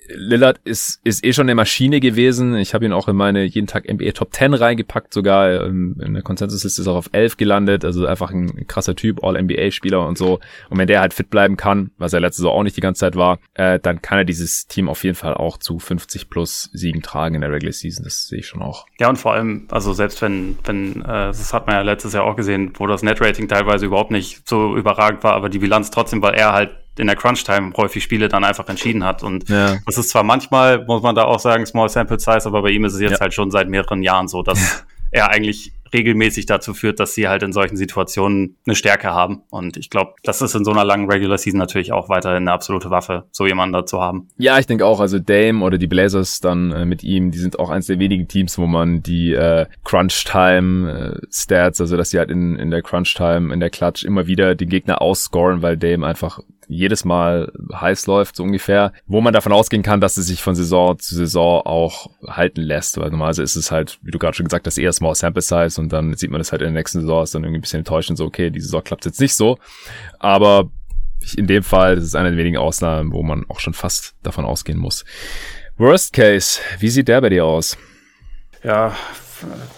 [0.08, 2.56] Lillard ist, ist eh schon eine Maschine gewesen.
[2.56, 6.14] Ich habe ihn auch in meine jeden Tag NBA Top 10 reingepackt, sogar ähm, in
[6.14, 7.84] der Konsensusliste ist auch auf 11 gelandet.
[7.84, 10.40] Also einfach ein krasser Typ, All-NBA-Spieler und so.
[10.68, 13.00] Und wenn der halt fit bleiben kann, was er letzte Saison auch nicht die ganze
[13.00, 16.70] Zeit war, äh, dann kann er dieses Team auf jeden Fall auch zu 50 plus
[16.72, 18.04] Siegen tragen in der Regular Season.
[18.04, 18.86] Das sehe ich schon auch.
[18.98, 22.24] Ja, und vor allem, also selbst wenn, wenn, äh, das hat man ja letztes Jahr
[22.24, 26.22] auch gesehen, wo das Net-Rating teilweise überhaupt nicht so überragend war, aber die Bilanz trotzdem,
[26.22, 29.22] weil er halt in der Crunch-Time häufig Spiele dann einfach entschieden hat.
[29.22, 29.78] Und ja.
[29.86, 32.84] das ist zwar manchmal, muss man da auch sagen, Small Sample Size, aber bei ihm
[32.84, 33.20] ist es jetzt ja.
[33.20, 37.42] halt schon seit mehreren Jahren so, dass er eigentlich regelmäßig dazu führt, dass sie halt
[37.42, 39.42] in solchen Situationen eine Stärke haben.
[39.50, 42.52] Und ich glaube, das ist in so einer langen Regular Season natürlich auch weiterhin eine
[42.52, 44.28] absolute Waffe, so jemanden da zu haben.
[44.38, 47.58] Ja, ich denke auch, also Dame oder die Blazers dann äh, mit ihm, die sind
[47.58, 52.30] auch eins der wenigen Teams, wo man die äh, Crunch-Time-Stats, äh, also dass sie halt
[52.30, 56.40] in, in der Crunch-Time, in der Clutch immer wieder die Gegner ausscoren, weil Dame einfach
[56.72, 60.54] jedes Mal heiß läuft, so ungefähr, wo man davon ausgehen kann, dass es sich von
[60.54, 64.46] Saison zu Saison auch halten lässt, weil normalerweise ist es halt, wie du gerade schon
[64.46, 67.00] gesagt hast, eher Small Sample Size und dann sieht man das halt in der nächsten
[67.00, 69.58] Saison, ist dann irgendwie ein bisschen enttäuschend, so okay, die Saison klappt jetzt nicht so,
[70.18, 70.70] aber
[71.36, 74.44] in dem Fall, das ist eine der wenigen Ausnahmen, wo man auch schon fast davon
[74.44, 75.04] ausgehen muss.
[75.76, 77.78] Worst Case, wie sieht der bei dir aus?
[78.62, 78.94] Ja,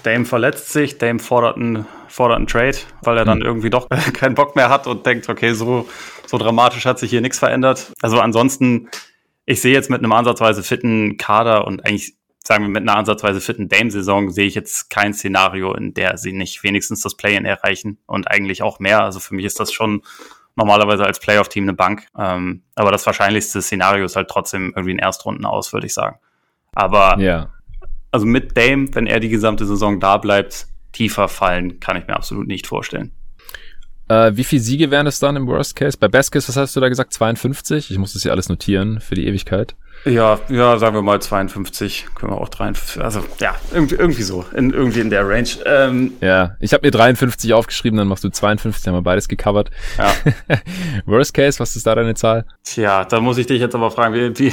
[0.02, 3.46] Dame verletzt sich, Dame fordert einen, fordert einen Trade, weil er dann hm.
[3.46, 5.88] irgendwie doch keinen Bock mehr hat und denkt, okay, so,
[6.26, 7.92] so dramatisch hat sich hier nichts verändert.
[8.02, 8.88] Also ansonsten,
[9.46, 12.14] ich sehe jetzt mit einem ansatzweise fitten Kader und eigentlich
[12.46, 16.32] sagen wir mit einer ansatzweise fitten Dame-Saison sehe ich jetzt kein Szenario, in der sie
[16.32, 19.02] nicht wenigstens das Play-in erreichen und eigentlich auch mehr.
[19.02, 20.02] Also für mich ist das schon
[20.54, 22.06] normalerweise als Playoff-Team eine Bank.
[22.18, 26.18] Ähm, aber das wahrscheinlichste Szenario ist halt trotzdem irgendwie ein Erstrunden aus, würde ich sagen.
[26.74, 27.53] Aber ja
[28.14, 32.14] also mit Dame, wenn er die gesamte Saison da bleibt, tiefer fallen, kann ich mir
[32.14, 33.10] absolut nicht vorstellen.
[34.06, 35.98] Äh, wie viele Siege wären es dann im Worst Case?
[35.98, 37.12] Bei Best Case, was hast du da gesagt?
[37.12, 37.90] 52?
[37.90, 39.74] Ich muss das hier alles notieren für die Ewigkeit.
[40.04, 44.44] Ja, ja, sagen wir mal 52, können wir auch 53, also ja, irgendwie, irgendwie so,
[44.54, 45.48] in, irgendwie in der Range.
[45.64, 49.70] Ähm, ja, ich habe mir 53 aufgeschrieben, dann machst du 52, haben wir beides gecovert.
[49.96, 50.12] Ja.
[51.06, 52.44] Worst Case, was ist da deine Zahl?
[52.64, 54.52] Tja, da muss ich dich jetzt aber fragen, wie, wie,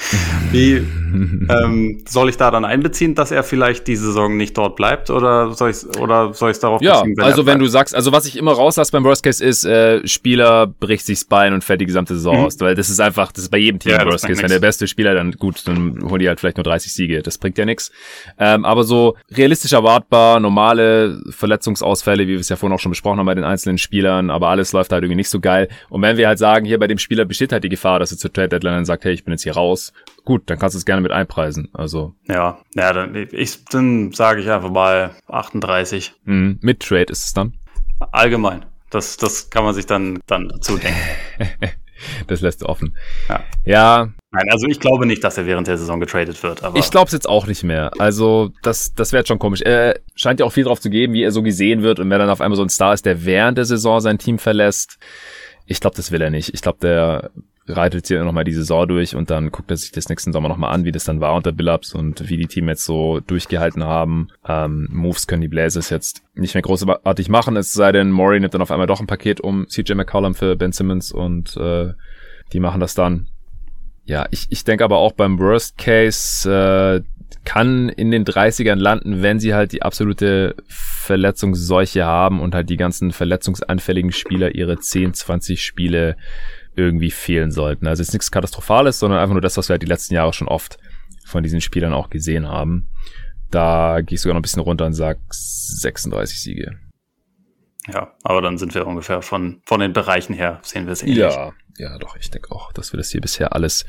[0.52, 5.10] wie ähm, soll ich da dann einbeziehen, dass er vielleicht die Saison nicht dort bleibt
[5.10, 7.16] oder soll ich oder soll ich darauf ja, beziehen?
[7.18, 10.06] Ja, also wenn du sagst, also was ich immer rauslasse beim Worst Case ist, äh,
[10.06, 12.44] Spieler bricht sich's Bein und fährt die gesamte Saison mhm.
[12.44, 14.60] aus, weil das ist einfach, das ist bei jedem Team ja, Worst Case, wenn der
[14.60, 17.22] beste Spieler, dann gut, dann holen die halt vielleicht nur 30 Siege.
[17.22, 17.90] Das bringt ja nichts.
[18.38, 23.18] Ähm, aber so realistisch erwartbar, normale Verletzungsausfälle, wie wir es ja vorhin auch schon besprochen
[23.18, 25.68] haben bei den einzelnen Spielern, aber alles läuft halt irgendwie nicht so geil.
[25.88, 28.18] Und wenn wir halt sagen, hier bei dem Spieler besteht halt die Gefahr, dass er
[28.18, 29.92] zur Trade Deadline dann sagt, hey, ich bin jetzt hier raus,
[30.24, 31.68] gut, dann kannst du es gerne mit einpreisen.
[31.72, 32.14] Also.
[32.28, 36.12] Ja, ja, dann, ich, dann sage ich einfach mal 38.
[36.24, 36.58] Mhm.
[36.60, 37.54] Mit Trade ist es dann?
[38.12, 38.64] Allgemein.
[38.90, 40.98] Das, das kann man sich dann, dann dazu denken.
[42.26, 42.96] das lässt du offen.
[43.28, 43.44] Ja.
[43.64, 44.08] ja.
[44.30, 46.62] Nein, also ich glaube nicht, dass er während der Saison getradet wird.
[46.62, 47.90] Aber ich glaube es jetzt auch nicht mehr.
[47.98, 49.60] Also das, das wäre jetzt schon komisch.
[49.60, 52.18] Er scheint ja auch viel drauf zu geben, wie er so gesehen wird und wer
[52.18, 54.98] dann auf einmal so ein Star ist, der während der Saison sein Team verlässt.
[55.66, 56.54] Ich glaube, das will er nicht.
[56.54, 57.30] Ich glaube, der
[57.66, 60.74] reitet hier nochmal die Saison durch und dann guckt er sich das nächsten Sommer nochmal
[60.74, 64.28] an, wie das dann war unter Billups und wie die Team jetzt so durchgehalten haben.
[64.46, 68.54] Ähm, Moves können die Blazers jetzt nicht mehr großartig machen, es sei denn, Maury nimmt
[68.54, 71.92] dann auf einmal doch ein Paket um CJ McCollum für Ben Simmons und äh,
[72.52, 73.28] die machen das dann.
[74.04, 77.02] Ja, ich, ich denke aber auch beim Worst Case äh,
[77.44, 82.76] kann in den 30ern landen, wenn sie halt die absolute Verletzungsseuche haben und halt die
[82.76, 86.16] ganzen verletzungsanfälligen Spieler ihre 10, 20 Spiele
[86.74, 87.86] irgendwie fehlen sollten.
[87.86, 90.48] Also ist nichts Katastrophales, sondern einfach nur das, was wir halt die letzten Jahre schon
[90.48, 90.78] oft
[91.24, 92.88] von diesen Spielern auch gesehen haben.
[93.50, 96.78] Da gehe ich sogar noch ein bisschen runter und sag 36 Siege.
[97.92, 101.18] Ja, aber dann sind wir ungefähr von, von den Bereichen her, sehen wir es ähnlich.
[101.18, 103.86] Ja, ja, doch, ich denke auch, dass wir das hier bisher alles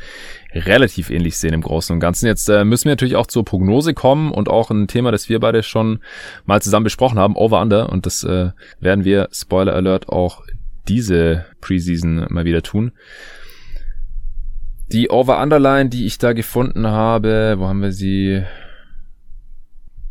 [0.54, 2.28] relativ ähnlich sehen im Großen und Ganzen.
[2.28, 5.40] Jetzt äh, müssen wir natürlich auch zur Prognose kommen und auch ein Thema, das wir
[5.40, 6.00] beide schon
[6.46, 7.90] mal zusammen besprochen haben, Over-Under.
[7.90, 10.44] Und das äh, werden wir, Spoiler Alert, auch
[10.88, 12.92] diese Preseason mal wieder tun.
[14.92, 18.44] Die Over-Underline, die ich da gefunden habe, wo haben wir sie?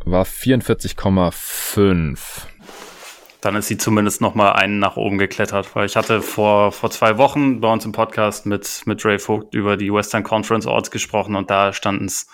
[0.05, 2.47] War 44,5
[3.43, 6.93] dann ist sie zumindest noch mal einen nach oben geklettert, weil ich hatte vor, vor
[6.93, 10.93] zwei Wochen bei uns im Podcast mit, mit Ray Vogt über die Western Conference Orts
[10.93, 12.29] gesprochen und da standen es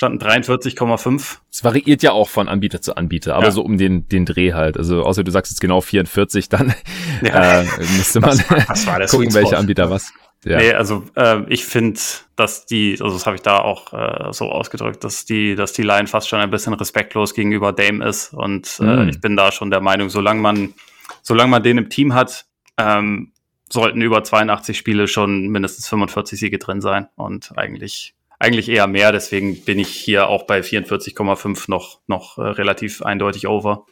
[0.00, 1.40] standen 43,5.
[1.52, 3.50] Es variiert ja auch von Anbieter zu Anbieter, aber ja.
[3.50, 4.78] so um den, den Dreh halt.
[4.78, 6.74] Also außer du sagst jetzt genau 44, dann
[7.20, 7.60] ja.
[7.60, 7.66] äh,
[7.98, 10.10] müsste man das war, das gucken, welcher Anbieter was.
[10.46, 10.56] Ja.
[10.56, 12.00] Nee, also äh, ich finde,
[12.34, 15.82] dass die, also das habe ich da auch äh, so ausgedrückt, dass die, dass die
[15.82, 18.32] Line fast schon ein bisschen respektlos gegenüber Dame ist.
[18.32, 19.08] Und äh, mm.
[19.10, 20.72] ich bin da schon der Meinung, solange man,
[21.20, 22.46] solange man den im Team hat,
[22.78, 23.32] ähm,
[23.70, 27.08] sollten über 82 Spiele schon mindestens 45 Siege drin sein.
[27.16, 29.12] Und eigentlich, eigentlich eher mehr.
[29.12, 33.86] Deswegen bin ich hier auch bei 44,5 noch, noch äh, relativ eindeutig over.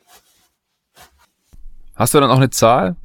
[1.94, 2.96] Hast du dann auch eine Zahl?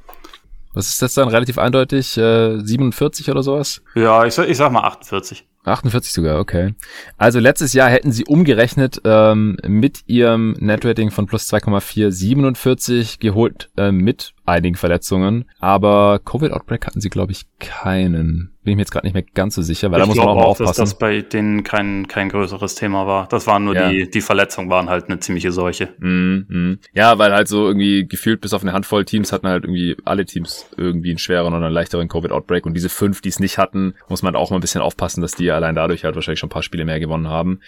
[0.72, 1.28] Was ist das dann?
[1.28, 2.16] Relativ eindeutig?
[2.16, 3.82] Äh, 47 oder sowas?
[3.94, 5.46] Ja, ich, ich sag mal 48.
[5.64, 6.74] 48 sogar, okay.
[7.16, 13.70] Also letztes Jahr hätten sie umgerechnet ähm, mit ihrem Netrating von plus 2,4 47 geholt
[13.76, 15.46] äh, mit einigen Verletzungen.
[15.60, 18.53] Aber Covid-Outbreak hatten sie, glaube ich, keinen.
[18.64, 20.26] Bin ich mir jetzt gerade nicht mehr ganz so sicher, weil ich da muss man
[20.26, 20.66] auch, auch aufpassen.
[20.66, 23.28] dass das bei denen kein, kein größeres Thema war.
[23.28, 23.90] Das waren nur ja.
[23.90, 25.90] die, die Verletzungen waren halt eine ziemliche Seuche.
[25.98, 26.78] Mm, mm.
[26.94, 30.24] Ja, weil halt so irgendwie gefühlt bis auf eine Handvoll Teams hatten halt irgendwie alle
[30.24, 32.64] Teams irgendwie einen schwereren oder einen leichteren Covid-Outbreak.
[32.64, 35.32] Und diese fünf, die es nicht hatten, muss man auch mal ein bisschen aufpassen, dass
[35.32, 37.60] die allein dadurch halt wahrscheinlich schon ein paar Spiele mehr gewonnen haben.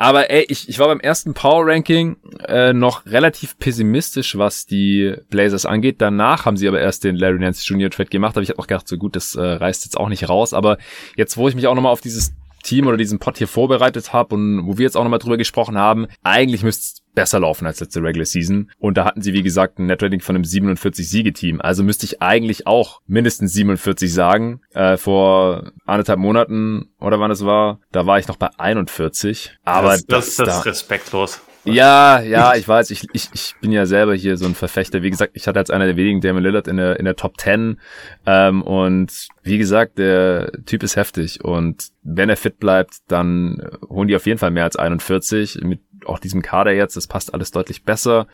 [0.00, 2.16] Aber ey, ich, ich war beim ersten Power Ranking
[2.48, 5.96] äh, noch relativ pessimistisch, was die Blazers angeht.
[5.98, 7.90] Danach haben sie aber erst den Larry Nance Jr.
[7.90, 8.34] Trade gemacht.
[8.34, 10.54] Aber ich habe auch gedacht, so gut, das äh, reißt jetzt auch nicht raus.
[10.54, 10.78] Aber
[11.16, 12.32] jetzt, wo ich mich auch nochmal auf dieses
[12.62, 15.76] Team oder diesen Pod hier vorbereitet habe und wo wir jetzt auch nochmal drüber gesprochen
[15.76, 18.70] haben, eigentlich müsste besser laufen als letzte Regular Season.
[18.78, 21.60] Und da hatten sie, wie gesagt, ein Netrating von einem 47-Siege-Team.
[21.60, 24.60] Also müsste ich eigentlich auch mindestens 47 sagen.
[24.72, 29.58] Äh, vor anderthalb Monaten oder wann es war, da war ich noch bei 41.
[29.64, 31.40] Aber das, das, das, das ist respektlos.
[31.64, 35.02] Ja, ja, ich weiß, ich, ich, ich bin ja selber hier so ein Verfechter.
[35.02, 37.38] Wie gesagt, ich hatte als einer der wenigen Damon Lillard in der, in der Top
[37.38, 37.78] 10.
[38.24, 41.44] Ähm, und wie gesagt, der Typ ist heftig.
[41.44, 45.60] Und wenn er fit bleibt, dann holen die auf jeden Fall mehr als 41.
[45.62, 48.26] Mit auch diesem Kader jetzt, das passt alles deutlich besser.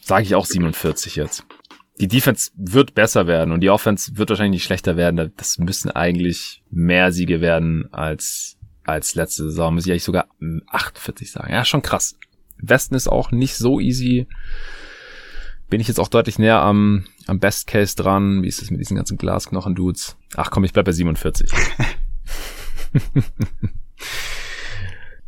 [0.00, 1.44] Sage ich auch 47 jetzt.
[2.00, 5.32] Die Defense wird besser werden und die Offense wird wahrscheinlich nicht schlechter werden.
[5.36, 10.26] Das müssen eigentlich mehr Siege werden als als letzte Saison, muss ich eigentlich sogar
[10.68, 11.52] 48 sagen.
[11.52, 12.16] Ja, schon krass.
[12.58, 14.26] Westen ist auch nicht so easy.
[15.68, 18.42] Bin ich jetzt auch deutlich näher am, am Best Case dran.
[18.42, 20.16] Wie ist es mit diesen ganzen Glasknochen-Dudes?
[20.34, 21.50] Ach komm, ich bleib bei 47.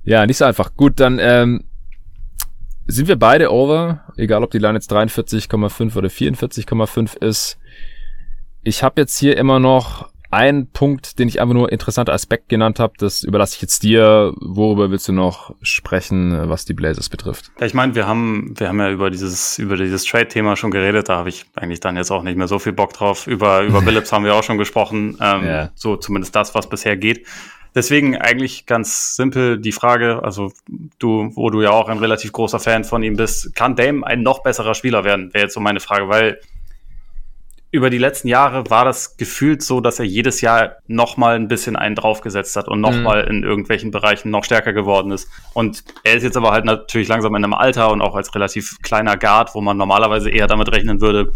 [0.05, 0.77] ja, nicht so einfach.
[0.77, 1.65] Gut, dann ähm,
[2.87, 4.01] sind wir beide over.
[4.17, 7.59] Egal, ob die Line jetzt 43,5 oder 44,5 ist.
[8.63, 12.81] Ich habe jetzt hier immer noch ein Punkt, den ich einfach nur interessanter Aspekt genannt
[12.81, 14.33] habe, das überlasse ich jetzt dir.
[14.41, 17.53] Worüber willst du noch sprechen, was die Blazers betrifft?
[17.61, 21.11] Ja, ich meine, wir haben, wir haben ja über dieses, über dieses Trade-Thema schon geredet.
[21.11, 23.27] Da habe ich eigentlich dann jetzt auch nicht mehr so viel Bock drauf.
[23.27, 25.19] Über, über Phillips haben wir auch schon gesprochen.
[25.21, 25.71] Ähm, ja.
[25.75, 27.27] So zumindest das, was bisher geht.
[27.75, 30.53] Deswegen eigentlich ganz simpel die Frage, also
[30.99, 34.23] du, wo du ja auch ein relativ großer Fan von ihm bist, kann Dame ein
[34.23, 35.33] noch besserer Spieler werden?
[35.33, 36.39] Wäre jetzt so meine Frage, weil
[37.71, 41.49] über die letzten Jahre war das gefühlt so, dass er jedes Jahr noch mal ein
[41.49, 43.03] bisschen einen draufgesetzt hat und noch mhm.
[43.03, 45.27] mal in irgendwelchen Bereichen noch stärker geworden ist.
[45.55, 48.77] Und er ist jetzt aber halt natürlich langsam in einem Alter und auch als relativ
[48.83, 51.33] kleiner Guard, wo man normalerweise eher damit rechnen würde,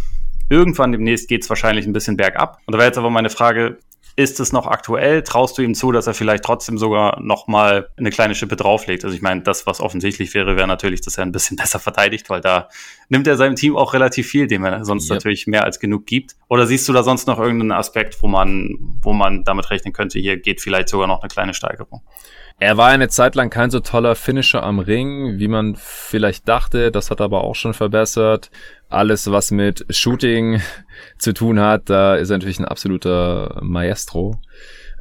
[0.50, 2.60] irgendwann demnächst geht's wahrscheinlich ein bisschen bergab.
[2.66, 3.78] Und da wäre jetzt aber meine Frage,
[4.16, 5.22] ist es noch aktuell?
[5.22, 9.04] Traust du ihm zu, dass er vielleicht trotzdem sogar noch mal eine kleine Schippe drauflegt?
[9.04, 12.30] Also ich meine, das, was offensichtlich wäre, wäre natürlich, dass er ein bisschen besser verteidigt,
[12.30, 12.70] weil da
[13.10, 15.16] nimmt er seinem Team auch relativ viel, dem er sonst yep.
[15.16, 16.34] natürlich mehr als genug gibt.
[16.48, 20.18] Oder siehst du da sonst noch irgendeinen Aspekt, wo man, wo man damit rechnen könnte,
[20.18, 22.00] hier geht vielleicht sogar noch eine kleine Steigerung?
[22.58, 26.90] Er war eine Zeit lang kein so toller Finisher am Ring, wie man vielleicht dachte.
[26.90, 28.50] Das hat aber auch schon verbessert.
[28.88, 30.62] Alles, was mit Shooting
[31.18, 34.40] zu tun hat, da ist er natürlich ein absoluter Maestro.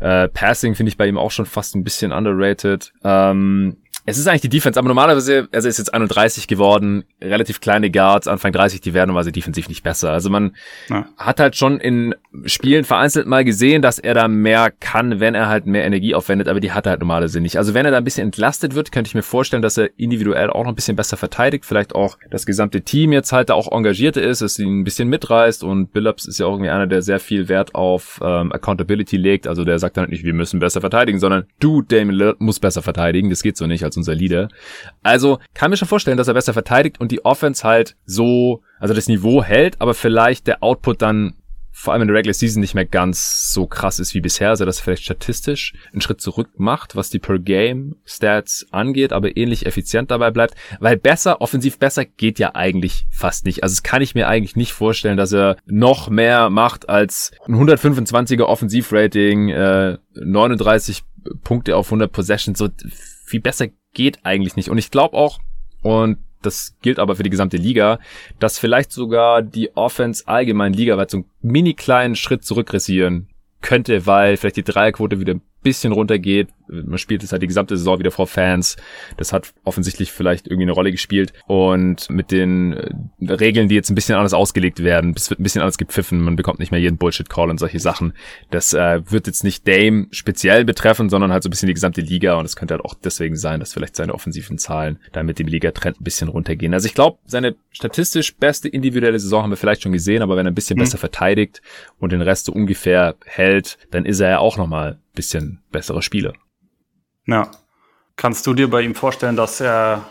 [0.02, 2.91] Äh, Passing finde ich bei ihm auch schon fast ein bisschen underrated.
[3.06, 7.60] Ähm, es ist eigentlich die Defense, aber normalerweise, also er ist jetzt 31 geworden, relativ
[7.60, 10.12] kleine Guards, Anfang 30, die werden normalerweise defensiv nicht besser.
[10.12, 10.56] Also man
[10.90, 11.08] ja.
[11.17, 12.13] hat halt schon in
[12.46, 16.48] Spielen vereinzelt mal gesehen, dass er da mehr kann, wenn er halt mehr Energie aufwendet,
[16.48, 17.58] aber die hat er halt normalerweise nicht.
[17.58, 20.50] Also wenn er da ein bisschen entlastet wird, könnte ich mir vorstellen, dass er individuell
[20.50, 23.71] auch noch ein bisschen besser verteidigt, vielleicht auch das gesamte Team jetzt halt da auch
[23.71, 27.02] engagierter ist, dass ihn ein bisschen mitreißt und Billups ist ja auch irgendwie einer, der
[27.02, 30.81] sehr viel Wert auf ähm, Accountability legt, also der sagt dann nicht, wir müssen besser
[30.81, 34.50] verteidigen, sondern du, Damon Lillard, musst besser verteidigen, das geht so nicht als unser Leader.
[35.04, 38.94] Also kann mir schon vorstellen, dass er besser verteidigt und die Offense halt so, also
[38.94, 41.33] das Niveau hält, aber vielleicht der Output dann
[41.78, 44.63] vor allem in der Regular Season nicht mehr ganz so krass ist wie bisher, also
[44.63, 49.36] dass er vielleicht statistisch einen Schritt zurück macht, was die Per Game Stats angeht, aber
[49.36, 53.62] ähnlich effizient dabei bleibt, weil besser, offensiv besser geht ja eigentlich fast nicht.
[53.62, 57.56] Also es kann ich mir eigentlich nicht vorstellen, dass er noch mehr macht als ein
[57.56, 61.04] 125er Offensivrating, äh, 39
[61.44, 62.69] Punkte auf 100 Possessions, so
[63.26, 64.69] viel besser geht eigentlich nicht.
[64.69, 65.40] Und ich glaube auch,
[65.82, 68.00] und das gilt aber für die gesamte Liga,
[68.39, 73.27] dass vielleicht sogar die Offense allgemein ligaweit so einen mini kleinen Schritt zurückressieren
[73.62, 75.35] könnte, weil vielleicht die Dreierquote wieder
[75.66, 76.50] bisschen runtergeht.
[76.68, 78.78] Man spielt es halt die gesamte Saison wieder vor Fans.
[79.18, 81.34] Das hat offensichtlich vielleicht irgendwie eine Rolle gespielt.
[81.48, 85.44] Und mit den äh, Regeln, die jetzt ein bisschen anders ausgelegt werden, es wird ein
[85.44, 88.13] bisschen anders gepfiffen, man bekommt nicht mehr jeden Bullshit-Call und solche Sachen.
[88.52, 92.02] Das äh, wird jetzt nicht Dame speziell betreffen, sondern halt so ein bisschen die gesamte
[92.02, 92.36] Liga.
[92.36, 95.48] Und es könnte halt auch deswegen sein, dass vielleicht seine offensiven Zahlen da mit dem
[95.48, 96.74] Liga-Trend ein bisschen runtergehen.
[96.76, 100.46] Also ich glaube, seine statistisch beste individuelle Saison haben wir vielleicht schon gesehen, aber wenn
[100.46, 100.82] er ein bisschen mhm.
[100.82, 101.62] besser verteidigt
[102.00, 106.34] und den Rest so ungefähr hält, dann ist er ja auch nochmal bisschen bessere Spiele.
[107.26, 107.52] Ja.
[108.18, 110.06] Kannst du dir bei ihm vorstellen, dass er,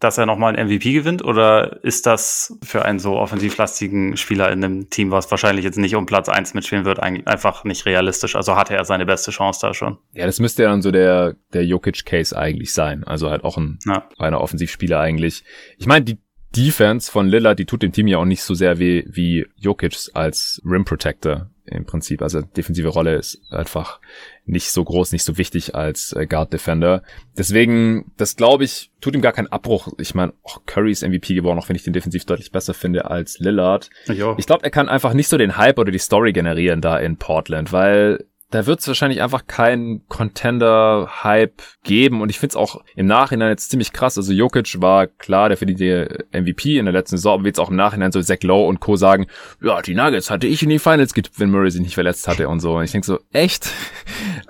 [0.00, 1.22] dass er nochmal ein MVP gewinnt?
[1.22, 5.94] Oder ist das für einen so offensivlastigen Spieler in einem Team, was wahrscheinlich jetzt nicht
[5.94, 8.36] um Platz eins mitspielen wird, einfach nicht realistisch?
[8.36, 9.98] Also hatte er seine beste Chance da schon?
[10.14, 13.04] Ja, das müsste ja dann so der, der Jokic-Case eigentlich sein.
[13.04, 14.08] Also halt auch ein ja.
[14.18, 15.44] reiner Offensivspieler eigentlich.
[15.76, 16.18] Ich meine, die
[16.56, 20.10] Defense von Lillard, die tut dem Team ja auch nicht so sehr weh wie Jokic
[20.14, 22.22] als Rim Protector im Prinzip.
[22.22, 24.00] Also defensive Rolle ist einfach
[24.44, 27.02] nicht so groß, nicht so wichtig als äh, Guard Defender.
[27.36, 29.88] Deswegen, das glaube ich, tut ihm gar keinen Abbruch.
[29.98, 33.10] Ich meine, oh, Curry ist MVP geworden, auch wenn ich den defensiv deutlich besser finde
[33.10, 33.90] als Lillard.
[34.06, 34.34] Jo.
[34.38, 37.16] Ich glaube, er kann einfach nicht so den Hype oder die Story generieren da in
[37.16, 42.20] Portland, weil da wird es wahrscheinlich einfach keinen Contender-Hype geben.
[42.20, 44.18] Und ich finde es auch im Nachhinein jetzt ziemlich krass.
[44.18, 47.70] Also Jokic war klar, der für die MVP in der letzten Saison, aber jetzt auch
[47.70, 48.96] im Nachhinein so Zach Lowe und Co.
[48.96, 49.26] sagen,
[49.62, 52.48] ja, die Nuggets hatte ich in die Finals getippt, wenn Murray sich nicht verletzt hatte
[52.48, 52.76] und so.
[52.76, 53.70] Und ich denke so, echt?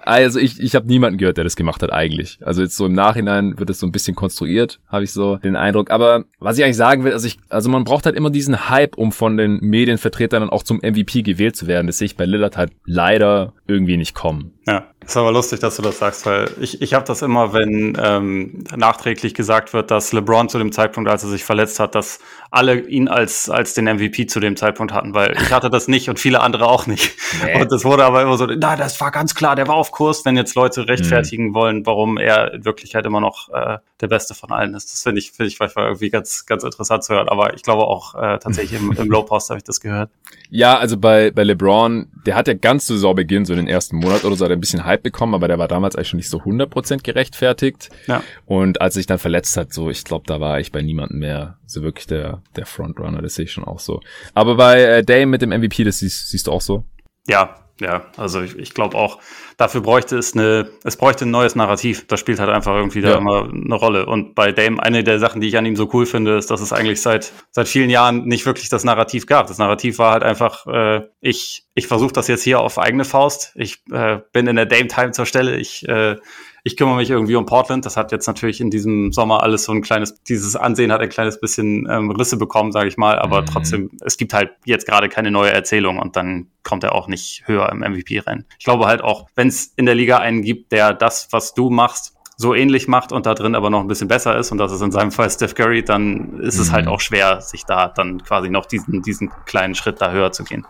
[0.05, 2.41] Also ich, ich habe niemanden gehört, der das gemacht hat eigentlich.
[2.43, 5.55] Also jetzt so im Nachhinein wird es so ein bisschen konstruiert, habe ich so den
[5.55, 5.93] Eindruck.
[5.93, 8.99] Aber was ich eigentlich sagen will, also ich, also man braucht halt immer diesen Hype,
[8.99, 11.87] um von den Medienvertretern dann auch zum MVP gewählt zu werden.
[11.87, 14.53] Das sehe ich bei Lillard halt leider irgendwie nicht kommen.
[14.67, 17.99] Ja, ist aber lustig, dass du das sagst, weil ich, ich habe das immer, wenn
[18.01, 22.21] ähm, nachträglich gesagt wird, dass LeBron zu dem Zeitpunkt, als er sich verletzt hat, dass
[22.53, 26.09] alle ihn als, als den MVP zu dem Zeitpunkt hatten, weil ich hatte das nicht
[26.09, 27.17] und viele andere auch nicht.
[27.45, 27.61] Nee.
[27.61, 30.25] Und das wurde aber immer so, na, das war ganz klar, der war auf Kurs,
[30.25, 31.55] wenn jetzt Leute rechtfertigen mhm.
[31.55, 34.93] wollen, warum er in Wirklichkeit immer noch äh, der Beste von allen ist.
[34.93, 37.29] Das finde ich, finde ich manchmal irgendwie ganz, ganz interessant zu hören.
[37.29, 40.11] Aber ich glaube auch äh, tatsächlich im, im Low Post habe ich das gehört.
[40.51, 44.25] Ja, also bei, bei LeBron, der hat ja ganz zu Saisonbeginn, so den ersten Monat
[44.25, 46.39] oder so, hat ein bisschen Hype bekommen, aber der war damals eigentlich schon nicht so
[46.39, 47.91] 100% gerechtfertigt.
[48.07, 48.23] Ja.
[48.47, 51.19] Und als er sich dann verletzt hat, so, ich glaube, da war ich bei niemandem
[51.19, 54.01] mehr so wirklich der, der Frontrunner, das sehe ich schon auch so.
[54.35, 56.85] Aber bei äh, Dame mit dem MVP, das siehst, siehst du auch so?
[57.27, 59.19] Ja, ja, also ich, ich glaube auch,
[59.57, 62.07] dafür bräuchte es eine, es bräuchte ein neues Narrativ.
[62.07, 63.13] Das spielt halt einfach irgendwie ja.
[63.13, 64.07] da immer eine Rolle.
[64.07, 66.61] Und bei Dame, eine der Sachen, die ich an ihm so cool finde, ist, dass
[66.61, 69.49] es eigentlich seit, seit vielen Jahren nicht wirklich das Narrativ gab.
[69.49, 73.53] Das Narrativ war halt einfach, äh, ich, ich versuche das jetzt hier auf eigene Faust.
[73.57, 75.57] Ich äh, bin in der Dame-Time zur Stelle.
[75.57, 76.17] Ich äh,
[76.65, 77.85] ich kümmere mich irgendwie um Portland.
[77.87, 81.09] Das hat jetzt natürlich in diesem Sommer alles so ein kleines, dieses Ansehen hat ein
[81.09, 83.19] kleines bisschen ähm, Risse bekommen, sage ich mal.
[83.19, 83.47] Aber mhm.
[83.47, 87.43] trotzdem, es gibt halt jetzt gerade keine neue Erzählung und dann kommt er auch nicht
[87.47, 88.47] höher im MVP-Rennen.
[88.59, 91.71] Ich glaube halt auch, wenn es in der Liga einen gibt, der das, was du
[91.71, 94.73] machst, so ähnlich macht und da drin aber noch ein bisschen besser ist und das
[94.73, 96.93] ist in seinem Fall Steph Curry, dann ist es halt mhm.
[96.93, 100.65] auch schwer, sich da dann quasi noch diesen, diesen kleinen Schritt da höher zu gehen.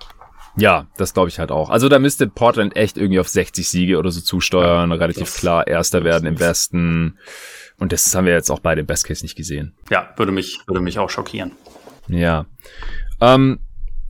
[0.57, 1.70] Ja, das glaube ich halt auch.
[1.70, 5.66] Also da müsste Portland echt irgendwie auf 60 Siege oder so zusteuern, ja, relativ klar
[5.66, 7.18] Erster werden im Westen.
[7.78, 9.74] Und das haben wir jetzt auch bei dem Best Case nicht gesehen.
[9.90, 11.53] Ja, würde mich, würde mich auch schockieren.
[12.09, 12.46] Ja.
[13.20, 13.61] Ähm,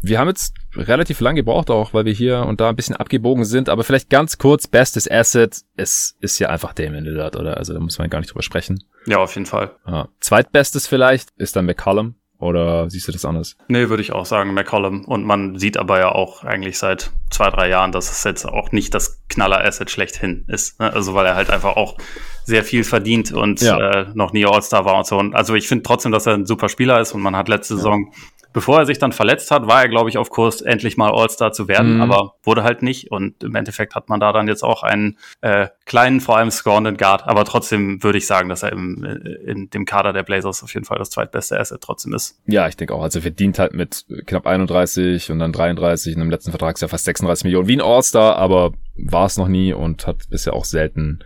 [0.01, 3.45] wir haben jetzt relativ lang gebraucht auch, weil wir hier und da ein bisschen abgebogen
[3.45, 7.57] sind, aber vielleicht ganz kurz, bestes Asset, es ist ja einfach Damon Lillard, oder?
[7.57, 8.82] Also da muss man gar nicht drüber sprechen.
[9.07, 9.76] Ja, auf jeden Fall.
[9.86, 10.09] Ja.
[10.18, 12.16] Zweitbestes vielleicht ist dann McCollum.
[12.43, 13.57] Oder siehst du das anders?
[13.68, 15.05] Nee, würde ich auch sagen, McCollum.
[15.05, 18.72] Und man sieht aber ja auch eigentlich seit zwei, drei Jahren, dass es jetzt auch
[18.72, 20.80] nicht das Knaller-Asset schlechthin ist.
[20.80, 20.93] Ne?
[20.93, 21.97] Also weil er halt einfach auch
[22.45, 23.78] sehr viel verdient und ja.
[23.78, 25.18] äh, noch nie All-Star war und so.
[25.18, 27.74] Und also ich finde trotzdem, dass er ein super Spieler ist und man hat letzte
[27.74, 27.78] ja.
[27.78, 28.12] Saison
[28.53, 31.53] bevor er sich dann verletzt hat, war er, glaube ich, auf Kurs, endlich mal All-Star
[31.53, 32.03] zu werden, mhm.
[32.03, 33.11] aber wurde halt nicht.
[33.11, 36.96] Und im Endeffekt hat man da dann jetzt auch einen äh, kleinen, vor allem scorenden
[36.96, 37.26] Guard.
[37.26, 40.86] Aber trotzdem würde ich sagen, dass er im, in dem Kader der Blazers auf jeden
[40.86, 42.38] Fall das zweitbeste Asset trotzdem ist.
[42.46, 43.03] Ja, ich denke auch.
[43.03, 47.44] Also verdient halt mit knapp 31 und dann 33 und im letzten Vertragsjahr fast 36
[47.44, 51.20] Millionen wie ein All-Star, aber war es noch nie und hat bisher auch selten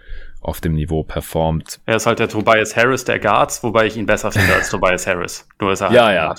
[0.46, 1.80] auf dem Niveau performt.
[1.86, 5.06] Er ist halt der Tobias Harris der Guards, wobei ich ihn besser finde als Tobias
[5.06, 5.48] Harris.
[5.60, 6.34] Nur ist er halt ja, ja.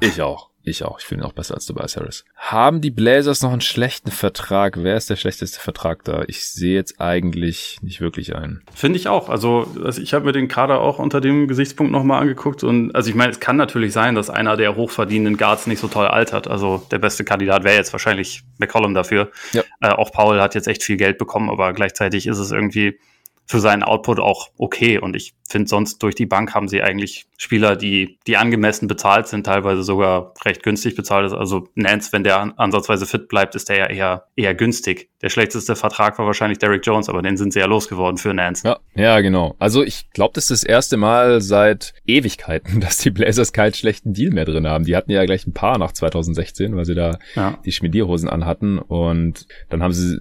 [0.00, 0.50] Ich auch.
[0.68, 0.98] Ich auch.
[0.98, 2.24] Ich finde ihn auch besser als Tobias Harris.
[2.34, 4.82] Haben die Blazers noch einen schlechten Vertrag?
[4.82, 6.24] Wer ist der schlechteste Vertrag da?
[6.26, 8.64] Ich sehe jetzt eigentlich nicht wirklich einen.
[8.74, 9.28] Finde ich auch.
[9.28, 12.64] Also, also ich habe mir den Kader auch unter dem Gesichtspunkt nochmal angeguckt.
[12.64, 15.86] Und also ich meine, es kann natürlich sein, dass einer der hochverdienenden Guards nicht so
[15.86, 16.48] toll altert.
[16.48, 19.30] Also der beste Kandidat wäre jetzt wahrscheinlich McCollum dafür.
[19.52, 19.62] Ja.
[19.80, 22.98] Äh, auch Paul hat jetzt echt viel Geld bekommen, aber gleichzeitig ist es irgendwie
[23.46, 24.98] für seinen Output auch okay.
[24.98, 29.28] Und ich finde sonst durch die Bank haben sie eigentlich Spieler, die, die angemessen bezahlt
[29.28, 31.32] sind, teilweise sogar recht günstig bezahlt ist.
[31.32, 35.10] Also Nance, wenn der ansatzweise fit bleibt, ist der ja eher, eher günstig.
[35.22, 38.66] Der schlechteste Vertrag war wahrscheinlich Derrick Jones, aber den sind sie ja losgeworden für Nance.
[38.66, 39.54] Ja, ja genau.
[39.58, 44.12] Also ich glaube, das ist das erste Mal seit Ewigkeiten, dass die Blazers keinen schlechten
[44.12, 44.84] Deal mehr drin haben.
[44.84, 47.58] Die hatten ja gleich ein paar nach 2016, weil sie da ja.
[47.64, 50.18] die Schmiedierhosen anhatten und dann haben sie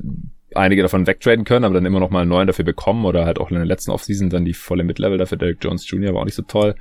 [0.56, 3.40] einige davon wegtraden können, aber dann immer noch mal einen neuen dafür bekommen oder halt
[3.40, 5.38] auch in der letzten Offseason dann die volle Midlevel dafür.
[5.38, 6.14] Derek Jones Jr.
[6.14, 6.76] war auch nicht so toll.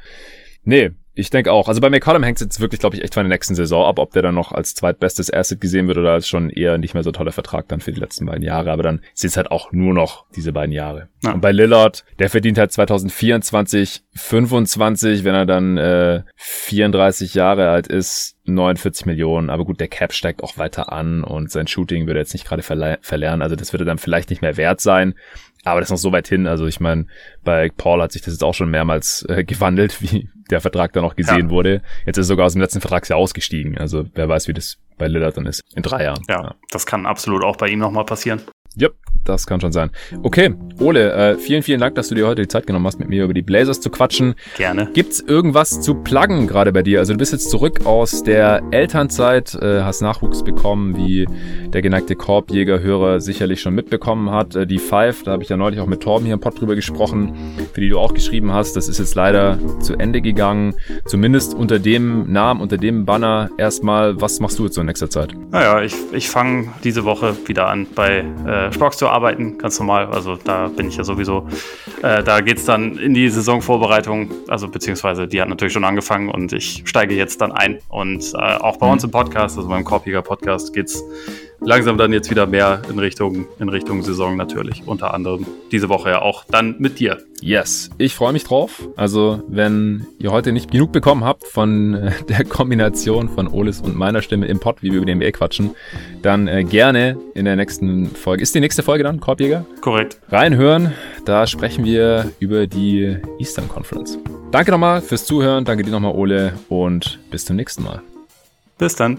[0.64, 1.68] Nee, ich denke auch.
[1.68, 3.98] Also bei McCollum hängt es jetzt wirklich, glaube ich, echt von der nächsten Saison ab,
[3.98, 7.04] ob der dann noch als zweitbestes Asset gesehen wird oder als schon eher nicht mehr
[7.04, 8.72] so toller Vertrag dann für die letzten beiden Jahre.
[8.72, 11.08] Aber dann sind es halt auch nur noch diese beiden Jahre.
[11.22, 11.32] Ja.
[11.32, 17.86] Und bei Lillard, der verdient halt 2024 25, wenn er dann äh, 34 Jahre alt
[17.86, 19.50] ist, 49 Millionen.
[19.50, 22.62] Aber gut, der Cap steigt auch weiter an und sein Shooting würde jetzt nicht gerade
[22.62, 23.42] verlernen.
[23.42, 25.14] Also das würde dann vielleicht nicht mehr wert sein.
[25.64, 26.46] Aber das ist noch so weit hin.
[26.46, 27.06] Also ich meine,
[27.42, 31.02] bei Paul hat sich das jetzt auch schon mehrmals äh, gewandelt, wie der Vertrag dann
[31.02, 31.50] noch gesehen ja.
[31.50, 31.82] wurde.
[32.06, 33.78] Jetzt ist er sogar aus dem letzten Vertragsjahr ausgestiegen.
[33.78, 35.62] Also wer weiß, wie das bei Lillard dann ist.
[35.74, 36.22] In drei Jahren.
[36.28, 36.54] Ja, ja.
[36.70, 38.42] das kann absolut auch bei ihm nochmal passieren.
[38.80, 38.94] Yep,
[39.24, 39.90] das kann schon sein.
[40.22, 43.08] Okay, Ole, äh, vielen, vielen Dank, dass du dir heute die Zeit genommen hast, mit
[43.08, 44.34] mir über die Blazers zu quatschen.
[44.56, 44.88] Gerne.
[44.92, 46.98] Gibt's irgendwas zu pluggen gerade bei dir?
[46.98, 51.26] Also du bist jetzt zurück aus der Elternzeit, äh, hast Nachwuchs bekommen, wie
[51.72, 54.56] der geneigte Korbjäger-Hörer sicherlich schon mitbekommen hat.
[54.56, 56.74] Äh, die Five, da habe ich ja neulich auch mit Torben hier im Pod drüber
[56.74, 57.34] gesprochen,
[57.72, 58.76] für die du auch geschrieben hast.
[58.76, 60.74] Das ist jetzt leider zu Ende gegangen.
[61.04, 64.20] Zumindest unter dem Namen, unter dem Banner erstmal.
[64.20, 65.34] Was machst du jetzt so in nächster Zeit?
[65.50, 70.06] Naja, ich, ich fange diese Woche wieder an bei äh, Sporks zu arbeiten, ganz normal.
[70.06, 71.46] Also da bin ich ja sowieso.
[72.02, 76.28] Äh, da geht es dann in die Saisonvorbereitung, also beziehungsweise die hat natürlich schon angefangen
[76.28, 77.78] und ich steige jetzt dann ein.
[77.88, 78.92] Und äh, auch bei mhm.
[78.92, 81.02] uns im Podcast, also beim Korpiger Podcast, geht es
[81.64, 84.82] langsam dann jetzt wieder mehr in Richtung, in Richtung Saison natürlich.
[84.86, 87.18] Unter anderem diese Woche ja auch dann mit dir.
[87.40, 88.88] Yes, ich freue mich drauf.
[88.96, 93.96] Also, wenn ihr heute nicht genug bekommen habt von äh, der Kombination von Olis und
[93.96, 95.74] meiner Stimme im Pod, wie wir über den NBA quatschen,
[96.22, 98.42] dann äh, gerne in der nächsten Folge.
[98.42, 99.66] Ist die nächste Folge dann, Korbjäger?
[99.80, 100.20] Korrekt.
[100.30, 100.92] Reinhören,
[101.24, 104.18] da sprechen wir über die Eastern Conference.
[104.50, 108.00] Danke nochmal fürs Zuhören, danke dir nochmal, Ole, und bis zum nächsten Mal.
[108.78, 109.18] Bis dann.